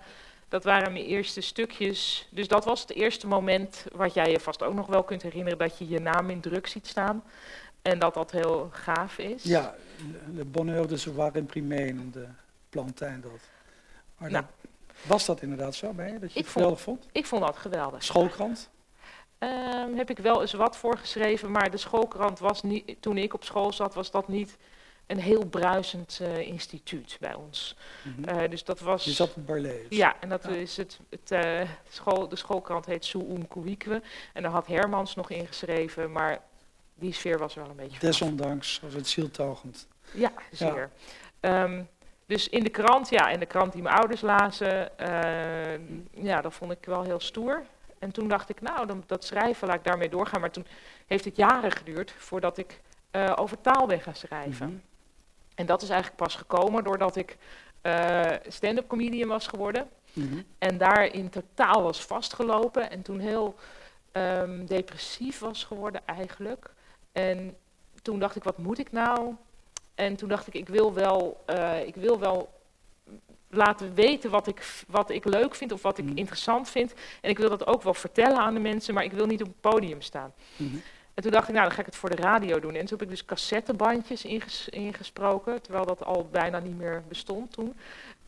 dat 0.49 0.63
waren 0.63 0.91
mijn 0.93 1.05
eerste 1.05 1.41
stukjes. 1.41 2.27
Dus 2.31 2.47
dat 2.47 2.65
was 2.65 2.81
het 2.81 2.91
eerste 2.93 3.27
moment 3.27 3.85
wat 3.95 4.13
jij 4.13 4.31
je 4.31 4.39
vast 4.39 4.63
ook 4.63 4.73
nog 4.73 4.87
wel 4.87 5.03
kunt 5.03 5.21
herinneren, 5.21 5.57
dat 5.57 5.77
je 5.77 5.87
je 5.87 5.99
naam 5.99 6.29
in 6.29 6.39
druk 6.41 6.67
ziet 6.67 6.87
staan. 6.87 7.23
En 7.81 7.99
dat 7.99 8.13
dat 8.13 8.31
heel 8.31 8.69
gaaf 8.71 9.17
is. 9.17 9.43
Ja, 9.43 9.75
de 10.35 10.45
bonheur 10.45 10.87
de 10.87 10.97
savoir 10.97 11.35
imprimé 11.35 11.91
noemde 11.91 12.27
Plantijn 12.69 13.21
dat. 13.21 13.31
Maar 14.17 14.31
Nou. 14.31 14.45
dat, 14.45 14.69
was 15.07 15.25
dat 15.25 15.41
inderdaad 15.41 15.75
zo 15.75 15.93
bij 15.93 16.11
je, 16.11 16.19
dat 16.19 16.33
je 16.33 16.39
Ik 16.39 16.43
het 16.45 16.53
vond- 16.53 16.53
geweldig 16.53 16.81
vond? 16.81 17.07
Ik 17.11 17.25
vond 17.25 17.41
dat 17.45 17.57
geweldig. 17.57 18.03
Schoolkrant? 18.03 18.69
Ehm, 19.37 19.95
heb 19.95 20.09
ik 20.09 20.17
wel 20.19 20.41
eens 20.41 20.53
wat 20.53 20.77
voor 20.77 20.97
geschreven, 20.97 21.51
maar 21.51 21.71
de 21.71 21.77
schoolkrant 21.77 22.39
was 22.39 22.61
niet, 22.63 22.95
toen 23.01 23.17
ik 23.17 23.33
op 23.33 23.43
school 23.43 23.73
zat, 23.73 23.93
was 23.93 24.11
dat 24.11 24.27
niet 24.27 24.57
een 25.07 25.19
heel 25.19 25.45
bruisend 25.45 26.19
eh, 26.21 26.37
instituut 26.39 27.17
bij 27.19 27.33
ons. 27.33 27.75
Mhm. 28.03 28.29
Eh, 28.29 28.49
dus 28.49 28.63
dat 28.63 28.79
was. 28.79 29.03
je 29.05 29.11
zat 29.11 29.33
op 29.35 29.45
Barlees. 29.47 29.85
Ja, 29.89 30.15
en 30.19 30.29
dat 30.29 30.43
Ja. 30.43 30.49
is 30.49 30.77
het, 30.77 30.99
het 31.09 31.31
eh, 31.31 31.61
school, 31.89 32.27
de 32.27 32.35
schoolkrant 32.35 32.85
heet 32.85 33.05
Soeum 33.05 33.47
Kuikwe. 33.47 34.01
En 34.33 34.43
daar 34.43 34.51
had 34.51 34.67
Hermans 34.67 35.15
nog 35.15 35.29
ingeschreven, 35.29 36.11
maar 36.11 36.41
die 36.99 37.13
sfeer 37.13 37.37
was 37.37 37.55
er 37.55 37.61
wel 37.61 37.69
een 37.69 37.75
beetje. 37.75 37.99
Desondanks 37.99 38.79
was 38.79 38.93
het 38.93 39.07
zieltogend. 39.07 39.87
Ja, 40.11 40.31
zeer. 40.51 40.89
Ehm, 41.39 41.81
dus 42.25 42.49
in 42.49 42.63
de 42.63 42.69
krant, 42.69 43.09
ja, 43.09 43.29
in 43.29 43.39
de 43.39 43.45
krant 43.45 43.73
die 43.73 43.81
mijn 43.81 43.95
ouders 43.95 44.21
lazen, 44.21 44.97
eh, 44.97 45.79
ja, 46.23 46.41
dat 46.41 46.53
vond 46.53 46.71
ik 46.71 46.85
wel 46.85 47.03
heel 47.03 47.19
stoer. 47.19 47.63
En 47.99 48.11
toen 48.11 48.27
dacht 48.27 48.49
ik, 48.49 48.61
nou, 48.61 48.87
dan, 48.87 49.03
dat 49.05 49.23
schrijven, 49.23 49.67
laat 49.67 49.75
ik 49.75 49.83
daarmee 49.83 50.09
doorgaan. 50.09 50.41
Maar 50.41 50.51
toen 50.51 50.65
heeft 51.07 51.25
het 51.25 51.35
jaren 51.35 51.71
geduurd 51.71 52.11
voordat 52.17 52.57
ik 52.57 52.81
eh, 53.11 53.33
over 53.35 53.61
taal 53.61 53.85
ben 53.85 54.01
gaan 54.01 54.15
schrijven. 54.15 54.67
Mhm. 54.67 54.77
En 55.55 55.65
dat 55.65 55.81
is 55.81 55.89
eigenlijk 55.89 56.21
pas 56.21 56.35
gekomen 56.35 56.83
doordat 56.83 57.15
ik 57.15 57.37
eh, 57.81 58.31
stand-up 58.47 58.87
comedian 58.87 59.29
was 59.29 59.47
geworden. 59.47 59.89
Mhm. 60.13 60.41
En 60.57 60.77
daarin 60.77 61.29
totaal 61.29 61.83
was 61.83 62.01
vastgelopen. 62.01 62.91
En 62.91 63.01
toen 63.01 63.19
heel 63.19 63.55
ehm, 64.11 64.65
depressief 64.65 65.39
was 65.39 65.63
geworden 65.63 66.01
eigenlijk. 66.05 66.71
En 67.19 67.55
toen 68.01 68.19
dacht 68.19 68.35
ik, 68.35 68.43
wat 68.43 68.57
moet 68.57 68.79
ik 68.79 68.91
nou? 68.91 69.33
En 69.95 70.15
toen 70.15 70.29
dacht 70.29 70.47
ik, 70.47 70.53
ik 70.53 70.67
wil 70.69 70.93
wel, 70.93 71.43
eh, 71.45 71.85
ik 71.85 71.95
wil 71.95 72.19
wel 72.19 72.57
laten 73.49 73.93
weten 73.93 74.29
wat 74.29 74.47
ik, 74.47 74.83
wat 74.87 75.09
ik 75.09 75.25
leuk 75.25 75.55
vind 75.55 75.71
of 75.71 75.81
wat 75.81 75.97
ik 75.97 76.05
Mhm. 76.05 76.17
interessant 76.17 76.69
vind. 76.69 76.93
En 77.21 77.29
ik 77.29 77.37
wil 77.37 77.49
dat 77.49 77.67
ook 77.67 77.81
wel 77.83 77.93
vertellen 77.93 78.37
aan 78.37 78.53
de 78.53 78.59
mensen, 78.59 78.93
maar 78.93 79.03
ik 79.03 79.11
wil 79.11 79.25
niet 79.25 79.41
op 79.41 79.47
het 79.47 79.61
podium 79.61 80.01
staan. 80.01 80.33
Mhm. 80.55 80.75
En 81.13 81.23
toen 81.23 81.31
dacht 81.31 81.47
ik, 81.47 81.53
nou, 81.53 81.65
dan 81.65 81.73
ga 81.75 81.79
ik 81.79 81.85
het 81.85 81.95
voor 81.95 82.09
de 82.09 82.15
radio 82.21 82.59
doen. 82.59 82.73
En 82.75 82.79
toen 82.85 82.97
heb 82.97 83.01
ik 83.01 83.09
dus 83.09 83.25
cassettebandjes 83.25 84.25
inges- 84.25 84.69
ingesproken, 84.69 85.61
terwijl 85.61 85.85
dat 85.85 86.05
al 86.05 86.27
bijna 86.31 86.59
niet 86.59 86.77
meer 86.77 87.03
bestond 87.07 87.51
toen. 87.51 87.75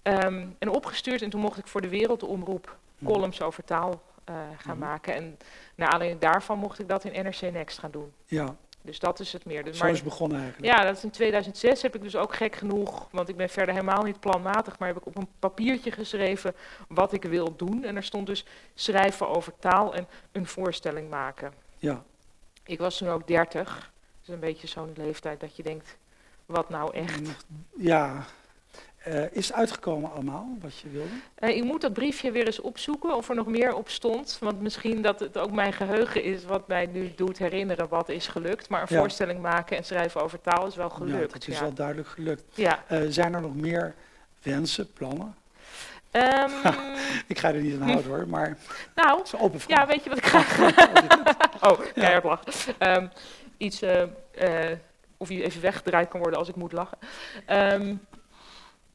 Ehm, 0.01 0.45
en 0.59 0.69
opgestuurd 0.69 1.21
en 1.21 1.29
toen 1.29 1.41
mocht 1.41 1.57
ik 1.57 1.67
voor 1.67 1.81
de 1.81 1.89
Wereldomroep 1.89 2.77
Mhm. 2.97 3.11
columns 3.11 3.41
over 3.41 3.63
taal 3.63 4.01
eh, 4.25 4.35
gaan 4.57 4.77
maken. 4.77 5.13
En 5.15 5.37
naar 5.75 5.89
aanleiding 5.89 6.21
daarvan 6.21 6.57
mocht 6.57 6.79
ik 6.79 6.87
dat 6.87 7.03
in 7.03 7.23
NRC 7.23 7.41
Next 7.41 7.77
gaan 7.79 7.91
doen. 7.91 8.13
Ja, 8.25 8.55
Dus 8.81 8.99
dat 8.99 9.19
is 9.19 9.33
het 9.33 9.45
meer. 9.45 9.63
Dus, 9.63 9.77
zo 9.77 9.83
maar- 9.83 9.93
is 9.93 10.03
begonnen 10.03 10.41
eigenlijk. 10.41 10.73
ja, 10.73 10.83
dat 10.83 10.97
is 10.97 11.03
in 11.03 11.09
2006 11.09 11.81
heb 11.81 11.95
ik 11.95 12.01
dus 12.01 12.15
ook 12.15 12.35
gek 12.35 12.55
genoeg, 12.55 13.07
want 13.11 13.29
ik 13.29 13.35
ben 13.37 13.49
verder 13.49 13.73
helemaal 13.73 14.03
niet 14.03 14.19
planmatig, 14.19 14.79
maar 14.79 14.87
heb 14.87 14.97
ik 14.97 15.05
op 15.05 15.17
een 15.17 15.27
papiertje 15.39 15.91
geschreven 15.91 16.55
wat 16.87 17.13
ik 17.13 17.23
wil 17.23 17.55
doen. 17.55 17.83
En 17.83 17.95
er 17.95 18.03
stond 18.03 18.27
dus 18.27 18.45
schrijven 18.75 19.27
over 19.29 19.53
taal 19.59 19.93
en 19.95 20.07
een 20.31 20.45
voorstelling 20.47 21.09
maken. 21.09 21.53
Ja. 21.77 22.03
Ik 22.63 22.79
was 22.79 22.97
toen 22.97 23.09
ook 23.09 23.27
30, 23.27 23.91
dus 24.19 24.33
een 24.33 24.39
beetje 24.39 24.67
zo'n 24.67 24.93
leeftijd 24.95 25.39
dat 25.39 25.55
je 25.55 25.63
denkt, 25.63 25.97
wat 26.45 26.69
nou 26.69 26.93
echt? 26.95 27.45
Ja. 27.77 28.25
Eh, 29.03 29.23
is 29.31 29.47
het 29.47 29.55
uitgekomen 29.57 30.11
allemaal, 30.11 30.47
wat 30.61 30.77
je 30.77 30.89
wilde? 30.89 31.09
Eh, 31.35 31.55
ik 31.57 31.63
moet 31.63 31.81
dat 31.81 31.93
briefje 31.93 32.31
weer 32.31 32.45
eens 32.45 32.59
opzoeken 32.59 33.15
of 33.15 33.29
er 33.29 33.35
nog 33.35 33.47
meer 33.47 33.73
op 33.75 33.89
stond, 33.89 34.37
want 34.39 34.61
misschien 34.61 35.01
dat 35.01 35.19
het 35.19 35.37
ook 35.37 35.51
mijn 35.51 35.73
geheugen 35.73 36.23
is 36.23 36.43
wat 36.45 36.67
mij 36.67 36.85
nu 36.85 37.11
doet 37.15 37.37
herinneren 37.37 37.87
wat 37.87 38.09
is 38.09 38.27
gelukt. 38.27 38.69
Maar 38.69 38.81
een 38.81 38.87
Ja. 38.89 38.99
voorstelling 38.99 39.41
maken 39.41 39.77
en 39.77 39.83
schrijven 39.83 40.21
over 40.21 40.41
taal 40.41 40.67
is 40.67 40.75
wel 40.75 40.89
Ja, 40.89 40.95
gelukt. 40.95 41.33
dat 41.33 41.47
is 41.47 41.55
ja. 41.55 41.61
wel 41.61 41.73
duidelijk 41.73 42.07
gelukt. 42.07 42.43
Ja. 42.53 42.83
Eh, 42.87 43.01
zijn 43.09 43.33
er 43.33 43.41
nog 43.41 43.55
meer 43.55 43.95
wensen, 44.43 44.93
plannen? 44.93 45.35
Ehm, 46.11 46.51
Ik 47.27 47.39
ga 47.39 47.53
er 47.53 47.61
niet 47.61 47.81
aan 47.81 47.89
houden 47.89 48.11
hoor, 48.11 48.27
maar 48.27 48.57
nou, 48.95 49.17
het 49.17 49.25
is 49.25 49.31
een 49.33 49.39
open 49.39 49.59
vraag. 49.59 49.79
Ja, 49.79 49.87
weet 49.87 50.03
je 50.03 50.09
wat 50.09 50.17
ik 50.17 50.25
graag... 50.25 50.57
oh, 51.71 51.79
keihard 51.93 52.23
lachen. 52.23 52.51
Ehm, 52.77 53.07
iets, 53.57 53.81
of 55.17 55.29
je 55.29 55.43
even 55.43 55.61
weggedraaid 55.61 56.07
kan 56.09 56.19
worden 56.19 56.39
als 56.39 56.49
ik 56.49 56.55
moet 56.55 56.71
lachen. 56.71 56.97
Ehm, 57.45 57.95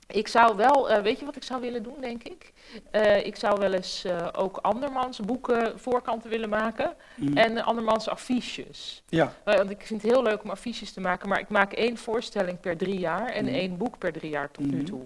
ik 0.06 0.28
zou 0.28 0.56
wel, 0.56 0.90
eh, 0.90 1.02
weet 1.02 1.18
je 1.18 1.24
wat 1.24 1.36
ik 1.36 1.42
zou 1.42 1.60
willen 1.60 1.82
doen, 1.82 2.00
denk 2.00 2.22
ik? 2.22 2.52
Eh, 2.90 3.26
ik 3.26 3.36
zou 3.36 3.60
wel 3.60 3.72
eens 3.72 4.04
eh, 4.04 4.28
ook 4.32 4.56
andermans 4.56 5.20
boeken 5.20 5.78
voorkanten 5.78 6.30
willen 6.30 6.48
maken. 6.48 6.94
Mhm. 7.16 7.36
En 7.36 7.64
andermans 7.64 8.08
affiches. 8.08 9.02
Ja, 9.08 9.32
Want 9.44 9.70
ik 9.70 9.82
vind 9.86 10.02
het 10.02 10.10
heel 10.10 10.22
leuk 10.22 10.42
om 10.44 10.50
affiches 10.50 10.92
te 10.92 11.00
maken, 11.00 11.28
maar 11.28 11.40
ik 11.40 11.48
maak 11.48 11.72
één 11.72 11.96
voorstelling 11.96 12.60
per 12.60 12.76
drie 12.76 12.98
jaar 12.98 13.26
en 13.28 13.44
Mhm. 13.44 13.54
één 13.54 13.76
boek 13.76 13.98
per 13.98 14.12
drie 14.12 14.30
jaar 14.30 14.50
tot 14.50 14.70
nu 14.70 14.76
Mhm. 14.76 14.84
toe. 14.86 15.02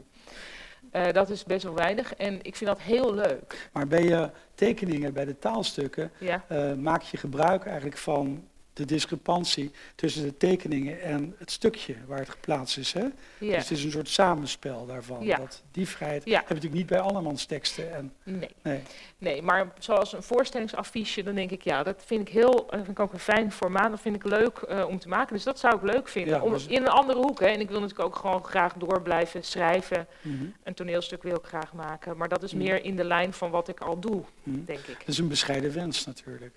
Dat 1.12 1.30
is 1.30 1.44
best 1.44 1.62
wel 1.64 1.74
weinig 1.74 2.14
en 2.14 2.38
ik 2.42 2.56
vind 2.56 2.70
dat 2.70 2.80
heel 2.80 3.14
leuk. 3.14 3.68
maar 3.72 3.86
bij 3.86 4.02
je 4.04 4.30
tekeningen, 4.54 5.12
bij 5.12 5.24
de 5.24 5.38
taalstukken, 5.38 6.10
Ja. 6.18 6.44
maak 6.78 7.02
je 7.02 7.16
gebruik 7.16 7.64
eigenlijk 7.66 7.96
van 7.96 8.44
de 8.80 8.86
discrepantie 8.94 9.70
tussen 9.94 10.22
de 10.22 10.36
tekeningen 10.36 11.02
en 11.02 11.34
het 11.38 11.50
stukje 11.50 11.94
waar 12.06 12.18
het 12.18 12.30
geplaatst 12.30 12.78
is. 12.78 12.92
Hè? 12.92 13.00
Ja. 13.00 13.10
Dus 13.38 13.56
het 13.56 13.70
is 13.70 13.84
een 13.84 13.90
soort 13.90 14.08
samenspel 14.08 14.86
daarvan. 14.86 15.24
Ja. 15.24 15.36
Dat, 15.36 15.62
die 15.72 15.88
vrijheid 15.88 16.24
Ja. 16.24 16.38
heb 16.38 16.48
je 16.48 16.54
natuurlijk 16.54 16.80
niet 16.80 16.90
bij 16.90 17.00
andermans 17.00 17.44
teksten. 17.44 17.94
En, 17.94 18.12
Nee. 18.22 18.48
nee. 18.62 18.80
Nee, 19.18 19.42
maar 19.42 19.72
zoals 19.78 20.12
een 20.12 20.22
voorstellingsaffiche, 20.22 21.22
dan 21.22 21.34
denk 21.34 21.50
ik, 21.50 21.62
ja, 21.62 21.82
dat 21.82 22.02
vind 22.06 22.20
ik 22.28 22.34
heel, 22.34 22.52
dat 22.52 22.74
vind 22.74 22.88
ik 22.88 23.00
ook 23.00 23.12
een 23.12 23.18
fijn 23.18 23.52
formaat, 23.52 23.90
dat 23.90 24.00
vind 24.00 24.16
ik 24.16 24.24
leuk 24.24 24.58
eh, 24.58 24.84
om 24.88 24.98
te 24.98 25.08
maken. 25.08 25.34
Dus 25.34 25.44
dat 25.44 25.58
zou 25.58 25.76
ik 25.76 25.82
leuk 25.82 26.08
vinden, 26.08 26.42
om, 26.42 26.54
in 26.68 26.82
een 26.82 26.88
andere 26.88 27.18
hoek. 27.18 27.40
Hè. 27.40 27.46
En 27.46 27.60
ik 27.60 27.68
wil 27.68 27.80
natuurlijk 27.80 28.08
ook 28.08 28.16
gewoon 28.16 28.44
graag 28.44 28.72
door 28.74 29.02
blijven 29.02 29.44
schrijven. 29.44 30.06
Mhm. 30.22 30.44
Een 30.62 30.74
toneelstuk 30.74 31.22
wil 31.22 31.34
ik 31.36 31.44
graag 31.44 31.72
maken, 31.72 32.16
maar 32.16 32.28
dat 32.28 32.42
is 32.42 32.52
Mhm. 32.54 32.62
meer 32.62 32.84
in 32.84 32.96
de 32.96 33.04
lijn 33.04 33.32
van 33.32 33.50
wat 33.50 33.68
ik 33.68 33.80
al 33.80 33.98
doe, 33.98 34.22
Mhm. 34.42 34.64
denk 34.64 34.78
ik. 34.78 34.98
Dat 34.98 35.08
is 35.08 35.18
een 35.18 35.28
bescheiden 35.28 35.72
wens 35.74 36.06
natuurlijk. 36.06 36.54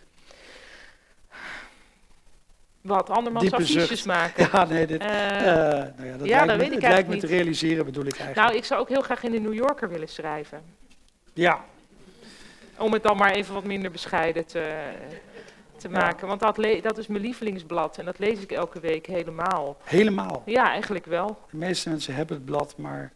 Wat, 2.83 3.09
andermans 3.09 3.43
Diepe 3.45 3.61
affiches 3.61 3.87
zucht. 3.87 4.05
maken. 4.05 4.49
Ja, 4.51 4.65
nee, 4.65 4.87
dit, 4.87 5.01
Eh, 5.01 5.37
eh, 5.37 5.43
nou 5.97 6.07
ja, 6.07 6.17
dat 6.17 6.27
ja, 6.27 6.45
lijkt 6.45 6.47
dat 6.47 6.57
me, 6.57 6.63
weet 6.63 6.71
ik 6.71 6.81
het 6.81 6.91
lijkt 6.91 7.07
me 7.07 7.17
te 7.17 7.25
niet. 7.25 7.35
realiseren 7.35 7.85
bedoel 7.85 8.05
ik 8.05 8.11
eigenlijk. 8.17 8.47
nou, 8.47 8.55
ik 8.57 8.65
zou 8.65 8.81
ook 8.81 8.89
heel 8.89 9.01
graag 9.01 9.23
in 9.23 9.31
de 9.31 9.39
New 9.39 9.53
Yorker 9.53 9.89
willen 9.89 10.07
schrijven. 10.09 10.61
ja, 11.33 11.65
Om 12.77 12.93
het 12.93 13.03
dan 13.03 13.17
maar 13.17 13.31
even 13.31 13.53
wat 13.53 13.63
minder 13.63 13.91
bescheiden 13.91 14.45
te, 14.45 14.73
te 15.77 15.89
Ja. 15.89 15.97
maken. 15.99 16.27
Want 16.27 16.39
dat, 16.39 16.55
dat 16.81 16.97
is 16.97 17.07
mijn 17.07 17.21
lievelingsblad 17.23 17.97
en 17.97 18.05
dat 18.05 18.19
lees 18.19 18.39
ik 18.39 18.51
elke 18.51 18.79
week 18.79 19.05
helemaal. 19.05 19.77
helemaal. 19.83 20.43
Ja, 20.45 20.69
eigenlijk 20.69 21.05
wel. 21.05 21.39
De 21.49 21.57
meeste 21.57 21.89
mensen 21.89 22.15
hebben 22.15 22.35
het 22.35 22.45
blad, 22.45 22.77
maar 22.77 23.11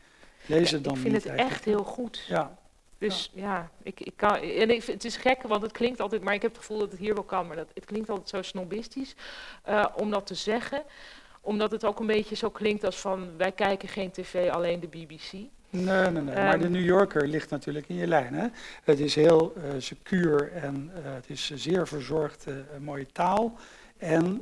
lezen 0.46 0.76
het 0.76 0.84
dan 0.84 0.94
ik 0.96 1.00
vind 1.02 1.14
niet 1.14 1.24
het 1.24 1.32
eigenlijk. 1.32 1.56
echt 1.56 1.66
heel 1.66 1.84
goed. 1.84 2.26
Ja, 2.28 2.58
Dus 2.98 3.32
ja, 3.34 3.70
ik, 3.84 4.00
ik 4.00 4.14
kan, 4.16 4.36
en 4.36 4.70
ik, 4.70 4.84
het 4.84 5.06
is 5.06 5.18
gek, 5.18 5.42
want 5.42 5.62
het 5.62 5.72
klinkt 5.72 6.00
altijd, 6.00 6.24
maar 6.24 6.34
ik 6.34 6.42
heb 6.42 6.52
het 6.52 6.60
gevoel 6.60 6.80
dat 6.80 6.92
het 6.92 7.00
hier 7.00 7.14
wel 7.14 7.24
kan, 7.24 7.48
maar 7.48 7.56
dat, 7.56 7.68
het 7.74 7.86
klinkt 7.86 8.10
altijd 8.10 8.30
zo 8.30 8.42
snobistisch 8.42 9.16
eh, 9.64 9.86
om 9.96 10.10
dat 10.12 10.28
te 10.28 10.36
zeggen. 10.36 10.84
Omdat 11.42 11.72
het 11.72 11.86
ook 11.86 12.00
een 12.00 12.06
beetje 12.08 12.36
zo 12.36 12.50
klinkt 12.50 12.84
als 12.84 13.00
van, 13.00 13.38
wij 13.38 13.52
kijken 13.52 13.88
geen 13.90 14.12
tv, 14.12 14.50
alleen 14.50 14.80
de 14.80 14.88
BBC. 14.88 15.32
nee, 15.32 15.50
nee, 15.70 16.12
nee. 16.12 16.22
maar 16.24 16.54
Ehm. 16.54 16.62
de 16.62 16.70
New 16.70 16.86
Yorker 16.86 17.28
ligt 17.28 17.50
natuurlijk 17.50 17.90
in 17.90 17.96
je 17.96 18.08
lijn. 18.08 18.34
Hè? 18.34 18.48
Het 18.84 19.00
is 19.00 19.16
heel 19.16 19.54
eh, 19.56 19.64
secuur 19.78 20.52
en 20.52 20.92
eh, 20.96 21.14
het 21.14 21.30
is 21.30 21.52
zeer 21.56 21.88
verzorgd, 21.88 22.46
mooie 22.80 23.08
taal. 23.12 23.58
En 23.98 24.42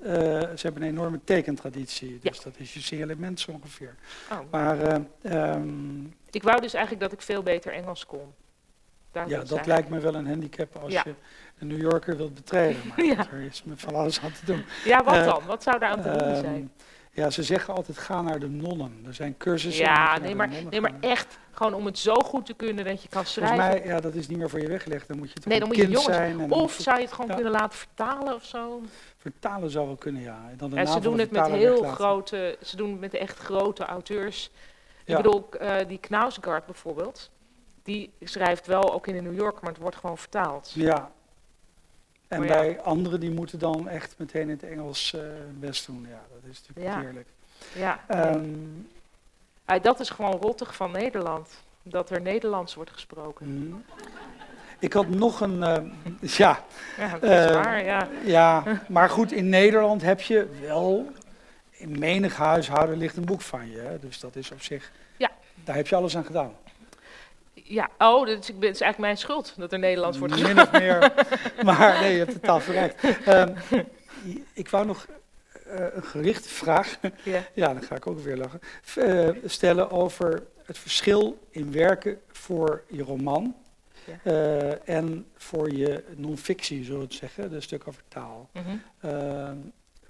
ze 0.55 0.59
hebben 0.61 0.81
een 0.81 0.89
enorme 0.89 1.19
tekentraditie, 1.23 2.19
dus 2.21 2.41
dat 2.41 2.53
is 2.57 2.73
je 2.73 2.81
signalement 2.81 3.39
zo 3.39 3.51
ongeveer. 3.51 3.95
Oh. 4.31 4.39
Maar 4.51 4.79
eh, 4.81 4.95
ehm, 5.21 6.03
Ik 6.29 6.43
wou 6.43 6.61
dus 6.61 6.73
eigenlijk 6.73 7.03
dat 7.03 7.11
ik 7.13 7.21
veel 7.21 7.43
beter 7.43 7.73
Engels 7.73 8.05
kon. 8.05 8.33
Daar 9.15 9.29
ja, 9.29 9.43
dat 9.43 9.65
lijkt 9.65 9.89
me 9.89 9.99
wel 9.99 10.15
een 10.15 10.27
handicap 10.27 10.75
als 10.75 10.91
Ja. 10.93 11.01
je 11.05 11.13
de 11.59 11.65
New 11.65 11.81
Yorker 11.81 12.17
wilt 12.17 12.33
betreden. 12.33 12.81
Maar 12.87 13.05
Ja. 13.15 13.27
er 13.31 13.41
is 13.41 13.63
met 13.63 13.79
van 13.79 13.95
alles 13.95 14.21
aan 14.21 14.31
te 14.31 14.45
doen. 14.45 14.65
Ja, 14.85 15.03
wat 15.03 15.13
Eh, 15.15 15.25
dan? 15.25 15.41
Wat 15.45 15.63
zou 15.63 15.79
daar 15.79 15.89
aan 15.89 16.01
te 16.01 16.09
doen 16.11 16.19
Ehm, 16.21 16.39
zijn? 16.39 16.71
Ja, 17.11 17.29
ze 17.29 17.43
zeggen 17.43 17.73
altijd 17.75 17.97
ga 17.97 18.21
naar 18.21 18.39
de 18.39 18.49
nonnen. 18.49 19.03
Er 19.07 19.13
zijn 19.13 19.37
cursussen. 19.37 19.85
Ja, 19.85 20.17
nee 20.17 20.35
maar, 20.35 20.49
nee, 20.69 20.81
maar 20.81 20.93
echt 20.99 21.37
gewoon 21.51 21.73
om 21.73 21.85
het 21.85 21.97
zo 21.99 22.13
goed 22.13 22.45
te 22.45 22.53
kunnen 22.53 22.85
dat 22.85 23.01
je 23.01 23.09
kan 23.09 23.25
schrijven. 23.25 23.57
Volgens 23.57 23.79
mij, 23.83 23.87
ja, 23.93 23.99
dat 24.01 24.13
is 24.13 24.27
niet 24.27 24.37
meer 24.37 24.49
voor 24.49 24.59
je 24.61 24.67
weggelegd. 24.67 25.07
Dan 25.07 25.17
moet 25.17 25.27
je 25.31 25.33
toch 25.35 25.45
Nee, 25.45 25.53
een 25.53 25.59
dan 25.59 25.67
moet 25.67 25.77
je 25.77 25.83
kind 25.83 25.95
jongens- 25.97 26.15
zijn. 26.15 26.39
En 26.39 26.51
Of 26.51 26.73
zou 26.79 26.97
je 26.97 27.03
het 27.03 27.11
gewoon 27.13 27.27
Ja. 27.29 27.33
kunnen 27.35 27.51
laten 27.51 27.77
vertalen 27.79 28.33
of 28.35 28.43
zo? 28.43 28.81
vertalen 29.17 29.69
zou 29.69 29.85
wel 29.85 29.95
kunnen, 29.95 30.21
ja. 30.21 30.39
En 30.51 30.57
dan 30.57 30.69
de 30.69 30.75
En 30.75 30.87
ze 30.87 30.99
doen 30.99 31.19
het 31.19 31.31
met 31.31 31.47
heel 31.47 31.71
weglaten. 31.71 31.95
grote, 31.95 32.57
ze 32.63 32.75
doen 32.75 32.91
het 32.91 32.99
met 32.99 33.13
echt 33.13 33.37
grote 33.39 33.85
auteurs. 33.85 34.51
Ja. 35.05 35.17
Ik 35.17 35.23
bedoel, 35.23 35.49
eh, 35.59 35.87
die 35.87 35.97
Knausgaard 35.99 36.65
bijvoorbeeld, 36.65 37.29
die 37.85 38.13
schrijft 38.21 38.67
wel 38.67 38.93
ook 38.93 39.07
in 39.07 39.13
de 39.13 39.21
New 39.21 39.35
Yorker, 39.35 39.59
maar 39.61 39.71
het 39.71 39.81
wordt 39.81 39.95
gewoon 39.97 40.17
vertaald. 40.17 40.71
Ja. 40.73 41.11
En 42.27 42.41
ja. 42.41 42.47
bij 42.47 42.81
anderen 42.81 43.19
die 43.19 43.31
moeten 43.31 43.59
dan 43.59 43.87
echt 43.87 44.15
meteen 44.17 44.41
in 44.41 44.49
het 44.49 44.63
Engels 44.63 45.13
eh 45.13 45.21
best 45.59 45.85
doen. 45.85 46.05
Ja, 46.09 46.21
dat 46.33 46.51
is 46.51 46.61
natuurlijk 46.67 46.95
Ja. 46.95 47.01
heerlijk. 47.01 47.27
Ja, 47.75 47.99
Ehm, 48.07 48.49
Ah, 49.65 49.83
dat 49.83 49.99
is 49.99 50.09
gewoon 50.09 50.31
rottig 50.31 50.75
van 50.75 50.91
Nederland, 50.91 51.49
dat 51.83 52.09
er 52.09 52.21
Nederlands 52.21 52.75
wordt 52.75 52.91
gesproken. 52.91 53.67
mhm. 53.67 53.75
Ik 54.79 54.93
had 54.93 55.07
nog 55.09 55.41
een, 55.41 55.63
eh, 55.63 55.81
ja, 56.37 56.63
Ja, 56.97 57.07
dat 57.17 57.23
is 57.23 57.45
Eh, 57.45 57.53
waar, 57.53 57.83
ja. 57.83 58.07
ja, 58.23 58.63
maar 58.87 59.09
goed, 59.09 59.31
in 59.31 59.49
Nederland 59.49 60.01
heb 60.01 60.21
je 60.21 60.47
wel, 60.61 61.11
in 61.71 61.99
menig 61.99 62.35
huishouden 62.37 62.97
ligt 62.97 63.17
een 63.17 63.25
boek 63.25 63.41
van 63.41 63.69
je. 63.71 63.77
Hè? 63.77 63.99
Dus 63.99 64.19
dat 64.19 64.35
is 64.35 64.51
op 64.51 64.61
zich, 64.61 64.91
Ja. 65.17 65.31
daar 65.63 65.75
heb 65.75 65.87
je 65.87 65.95
alles 65.95 66.17
aan 66.17 66.25
gedaan. 66.25 66.53
Ja, 67.63 67.89
oh, 67.97 68.27
ik 68.27 68.35
ben- 68.37 68.37
het 68.37 68.45
is 68.61 68.81
eigenlijk 68.81 68.97
mijn 68.97 69.17
schuld 69.17 69.53
dat 69.57 69.73
er 69.73 69.79
Nederlands 69.79 70.17
wordt 70.17 70.41
Min 70.41 70.61
of 70.61 70.71
meer. 70.71 71.13
Maar 71.65 72.01
nee, 72.01 72.11
je 72.11 72.17
hebt 72.17 72.33
het 72.33 72.43
taal 72.43 72.59
verrijkt. 72.59 73.03
Ehm, 73.25 73.53
ik 74.53 74.69
wou 74.69 74.85
nog 74.85 75.05
eh, 75.65 75.85
een 75.95 76.03
gerichte 76.03 76.49
vraag, 76.49 76.97
Ja. 77.23 77.43
ja, 77.53 77.73
dan 77.73 77.83
ga 77.83 77.95
ik 77.95 78.07
ook 78.07 78.19
weer 78.19 78.37
lachen, 78.37 78.59
eh, 78.95 79.29
stellen 79.45 79.91
over 79.91 80.43
het 80.65 80.77
verschil 80.77 81.39
in 81.49 81.71
werken 81.71 82.21
voor 82.31 82.83
je 82.89 83.03
roman 83.03 83.55
eh, 84.23 84.89
en 84.89 85.25
voor 85.35 85.71
je 85.71 86.03
non-fictie, 86.15 86.83
zullen 86.83 86.99
we 86.99 87.05
het 87.05 87.13
zeggen, 87.13 87.49
de 87.49 87.61
stuk 87.61 87.87
over 87.87 88.01
taal. 88.07 88.49
Mhm. 88.53 88.75
Ehm, 89.01 89.57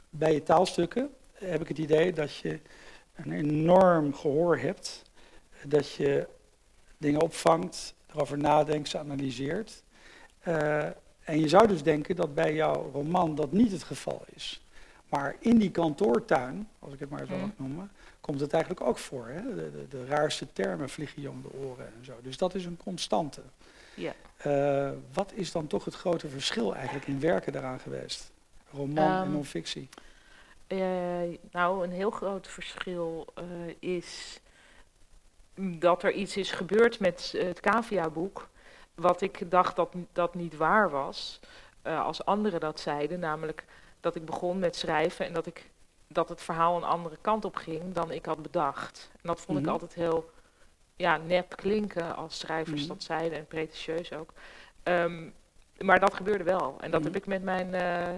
bij 0.09 0.33
je 0.33 0.43
taalstukken 0.43 1.09
heb 1.33 1.61
ik 1.61 1.67
het 1.67 1.77
idee 1.77 2.13
dat 2.13 2.35
je 2.35 2.59
een 3.15 3.31
enorm 3.31 4.13
gehoor 4.15 4.57
hebt, 4.57 5.01
dat 5.63 5.91
je 5.93 6.27
dingen 6.97 7.21
opvangt, 7.21 7.93
erover 8.13 8.37
nadenkt, 8.37 8.89
ze 8.89 8.97
analyseert. 8.99 9.83
Eh, 10.39 10.83
En 11.23 11.39
je 11.39 11.47
zou 11.49 11.67
dus 11.67 11.83
denken 11.83 12.15
dat 12.15 12.33
bij 12.35 12.53
jouw 12.53 12.89
roman 12.93 13.35
dat 13.35 13.51
niet 13.51 13.71
het 13.71 13.83
geval 13.83 14.21
is. 14.33 14.61
Maar 15.09 15.35
in 15.39 15.57
die 15.57 15.71
kantoortuin, 15.71 16.67
als 16.79 16.93
ik 16.93 16.99
het 16.99 17.09
maar 17.09 17.25
zo 17.25 17.33
Mm. 17.33 17.39
mag 17.41 17.49
noemen, 17.57 17.91
komt 18.21 18.39
het 18.39 18.53
eigenlijk 18.53 18.83
ook 18.87 18.97
voor. 18.97 19.27
Hè? 19.27 19.41
De, 19.55 19.71
de, 19.71 19.87
de 19.89 20.05
raarste 20.05 20.47
termen 20.53 20.89
vliegen 20.89 21.21
je 21.21 21.29
om 21.29 21.41
de 21.41 21.57
oren 21.57 21.85
en 21.85 22.05
zo. 22.05 22.13
Dus 22.21 22.37
dat 22.37 22.55
is 22.55 22.65
een 22.65 22.77
constante. 22.77 23.41
Ja. 23.93 24.13
Eh, 24.37 24.91
wat 25.13 25.31
is 25.33 25.51
dan 25.51 25.67
toch 25.67 25.85
het 25.85 25.95
grote 25.95 26.29
verschil 26.29 26.75
eigenlijk 26.75 27.07
in 27.07 27.19
werken 27.19 27.53
daaraan 27.53 27.79
geweest? 27.79 28.31
Roman 28.71 29.11
en 29.11 29.21
Ehm, 29.21 29.31
non-fictie. 29.31 29.89
Eh, 30.67 30.77
nou, 31.51 31.83
een 31.83 31.91
heel 31.91 32.11
groot 32.11 32.47
verschil 32.47 33.27
is 33.79 34.39
dat 35.55 36.03
er 36.03 36.11
iets 36.11 36.37
is 36.37 36.51
gebeurd 36.51 36.99
met 36.99 37.33
eh, 37.35 37.45
het 37.45 37.59
Cavia-boek, 37.59 38.47
wat 38.95 39.21
ik 39.21 39.51
dacht 39.51 39.75
dat 39.75 39.93
dat 40.13 40.35
niet 40.35 40.57
waar 40.57 40.89
was, 40.89 41.39
eh, 41.81 42.05
als 42.05 42.25
anderen 42.25 42.59
dat 42.59 42.79
zeiden, 42.79 43.19
namelijk 43.19 43.65
dat 43.99 44.15
ik 44.15 44.25
begon 44.25 44.59
met 44.59 44.75
schrijven 44.75 45.25
en 45.25 45.33
dat, 45.33 45.45
ik, 45.45 45.69
dat 46.07 46.29
het 46.29 46.41
verhaal 46.41 46.75
een 46.77 46.83
andere 46.83 47.17
kant 47.21 47.45
op 47.45 47.55
ging 47.55 47.93
dan 47.93 48.11
ik 48.11 48.25
had 48.25 48.41
bedacht. 48.41 49.09
En 49.13 49.19
dat 49.23 49.41
vond 49.41 49.57
Mhm. 49.57 49.67
ik 49.67 49.73
altijd 49.73 49.93
heel 49.93 50.29
ja, 50.95 51.17
nep 51.17 51.55
klinken 51.55 52.15
als 52.15 52.39
schrijvers 52.39 52.79
Mhm. 52.81 52.89
dat 52.89 53.03
zeiden 53.03 53.37
en 53.37 53.47
pretentieus 53.47 54.13
ook. 54.13 54.29
Ehm, 54.83 55.29
maar 55.79 55.99
dat 55.99 56.13
gebeurde 56.13 56.43
wel. 56.43 56.75
En 56.79 56.91
dat 56.91 56.99
Mhm. 57.01 57.09
heb 57.11 57.21
ik 57.21 57.27
met 57.27 57.43
mijn, 57.43 57.73
eh, 57.73 58.09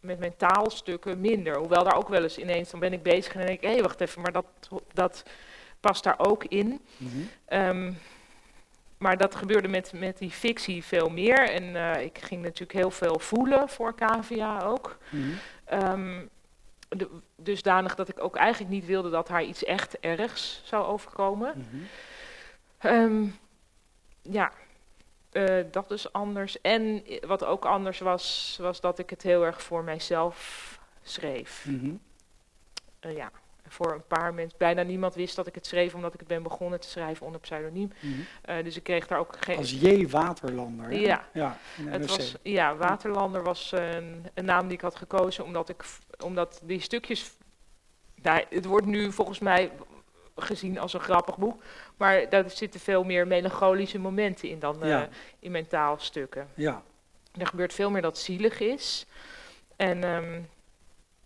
met 0.00 0.18
mijn 0.18 0.36
taalstukken 0.36 1.20
minder. 1.20 1.56
Hoewel 1.56 1.84
daar 1.84 1.96
ook 1.96 2.08
wel 2.08 2.22
eens 2.22 2.38
ineens, 2.38 2.70
dan 2.70 2.80
ben 2.80 2.92
ik 2.92 3.02
bezig 3.02 3.34
en 3.34 3.46
denk 3.46 3.62
ik, 3.62 3.70
hé, 3.70 3.82
wacht 3.82 4.00
even, 4.00 4.22
maar 4.22 4.32
dat, 4.32 4.44
dat 4.92 5.22
past 5.86 6.04
daar 6.04 6.18
ook 6.18 6.44
in. 6.44 6.80
Mhm. 6.96 7.10
Ehm, 7.44 7.92
maar 8.98 9.16
dat 9.16 9.34
gebeurde 9.34 9.68
met, 9.68 9.92
met 9.92 10.18
die 10.18 10.30
fictie 10.30 10.84
veel 10.84 11.08
meer. 11.08 11.50
En 11.50 11.76
eh, 11.76 12.02
ik 12.02 12.18
ging 12.18 12.42
natuurlijk 12.42 12.78
heel 12.78 12.90
veel 12.90 13.18
voelen 13.18 13.68
voor 13.68 13.94
Cavia 13.94 14.60
ook. 14.60 14.98
Ehm, 15.64 16.26
de, 16.88 17.08
dusdanig 17.36 17.94
dat 17.94 18.08
ik 18.08 18.22
ook 18.22 18.36
eigenlijk 18.36 18.72
niet 18.72 18.86
wilde 18.86 19.10
dat 19.10 19.28
haar 19.28 19.42
iets 19.42 19.64
echt 19.64 19.98
ergs 20.00 20.60
zou 20.64 20.84
overkomen. 20.84 21.52
Mhm. 21.56 21.82
Ehm, 22.78 23.26
ja, 24.22 24.52
eh, 25.32 25.64
dat 25.70 25.90
is 25.90 26.12
anders. 26.12 26.60
En 26.60 27.04
wat 27.26 27.44
ook 27.44 27.64
anders 27.64 27.98
was, 27.98 28.56
was 28.60 28.80
dat 28.80 28.98
ik 28.98 29.10
het 29.10 29.22
heel 29.22 29.44
erg 29.44 29.62
voor 29.62 29.84
mijzelf 29.84 30.78
schreef. 31.02 31.64
Mhm. 31.68 31.94
Eh, 33.00 33.16
ja, 33.16 33.30
voor 33.74 33.92
een 33.92 34.06
paar 34.06 34.34
mensen. 34.34 34.58
Bijna 34.58 34.82
niemand 34.82 35.14
wist 35.14 35.36
dat 35.36 35.46
ik 35.46 35.54
het 35.54 35.66
schreef, 35.66 35.94
omdat 35.94 36.14
ik 36.14 36.18
het 36.18 36.28
ben 36.28 36.42
begonnen 36.42 36.80
te 36.80 36.88
schrijven 36.88 37.26
onder 37.26 37.40
pseudoniem. 37.40 37.92
Mhm. 38.00 38.12
Eh, 38.42 38.64
dus 38.64 38.76
ik 38.76 38.82
kreeg 38.82 39.06
daar 39.06 39.18
ook 39.18 39.36
geen. 39.40 39.56
Als 39.56 39.70
J. 39.70 40.08
Waterlander. 40.08 40.88
hè? 40.88 40.96
Ja. 41.32 41.58
Het 41.80 42.06
was, 42.06 42.34
ja, 42.42 42.76
Waterlander 42.76 43.42
was 43.42 43.72
een, 43.72 44.26
een 44.34 44.44
naam 44.44 44.64
die 44.66 44.76
ik 44.76 44.80
had 44.80 44.96
gekozen 44.96 45.44
omdat, 45.44 45.68
ik, 45.68 45.84
omdat 46.24 46.60
die 46.64 46.80
stukjes. 46.80 47.32
Nou, 48.22 48.44
het 48.50 48.64
wordt 48.64 48.86
nu 48.86 49.12
volgens 49.12 49.38
mij 49.38 49.70
gezien 50.36 50.78
als 50.78 50.92
een 50.92 51.00
grappig 51.00 51.38
boek, 51.38 51.62
maar 51.96 52.28
daar 52.28 52.50
zitten 52.50 52.80
veel 52.80 53.04
meer 53.04 53.26
melancholische 53.26 53.98
momenten 53.98 54.48
in 54.48 54.58
dan 54.58 54.82
eh, 54.82 55.02
in 55.38 55.50
mijn 55.50 55.66
taalstukken. 55.66 56.48
Ja. 56.54 56.82
Er 57.38 57.46
gebeurt 57.46 57.74
veel 57.74 57.90
meer 57.90 58.02
dat 58.02 58.18
zielig 58.18 58.60
is. 58.60 59.06
En 59.76 60.04
ehm, 60.04 60.40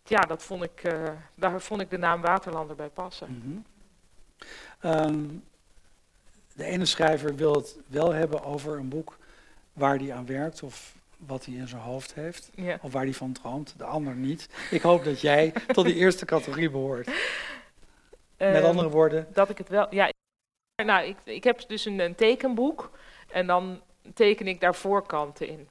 ja, 0.09 0.21
dat 0.21 0.43
vond 0.43 0.63
ik, 0.63 0.83
eh, 0.83 1.03
daar 1.35 1.61
vond 1.61 1.81
ik 1.81 1.91
de 1.91 1.99
naam 1.99 2.21
Waterlander 2.21 2.77
bij 2.77 2.89
passen. 2.89 3.43
Mhm. 3.45 3.59
Ehm, 4.81 5.25
de 6.55 6.65
ene 6.65 6.85
schrijver 6.85 7.35
wil 7.35 7.55
het 7.55 7.77
wel 7.87 8.13
hebben 8.13 8.45
over 8.45 8.79
een 8.79 8.89
boek 8.89 9.17
waar 9.73 9.97
hij 9.97 10.13
aan 10.13 10.27
werkt 10.27 10.63
of 10.63 10.95
wat 11.17 11.45
hij 11.45 11.55
in 11.55 11.69
zijn 11.69 11.83
hoofd 11.83 12.15
heeft. 12.15 12.51
Ja. 12.55 12.79
Of 12.83 12.93
waar 12.93 13.03
hij 13.03 13.15
van 13.15 13.33
droomt, 13.33 13.75
de 13.77 13.85
ander 13.85 14.15
niet. 14.15 14.49
Ik 14.71 14.83
hoop 14.83 15.05
dat 15.05 15.21
jij 15.21 15.53
tot 15.75 15.85
die 15.85 15.95
eerste 15.95 16.25
categorie 16.25 16.71
behoort. 16.71 17.07
Met 17.07 17.15
Ehm, 18.37 18.65
andere 18.65 18.89
woorden, 18.89 19.27
Dat 19.33 19.51
ik 19.51 19.59
het 19.59 19.69
wel. 19.69 19.95
Ja, 19.95 20.11
nou, 20.85 21.07
ik, 21.07 21.17
ik 21.25 21.45
heb 21.45 21.69
dus 21.69 21.85
een, 21.85 21.99
een 21.99 22.15
tekenboek. 22.15 22.91
En 23.31 23.47
dan 23.47 23.81
teken 24.15 24.47
ik 24.47 24.61
daar 24.61 24.75
voorkanten 24.75 25.49
in. 25.49 25.69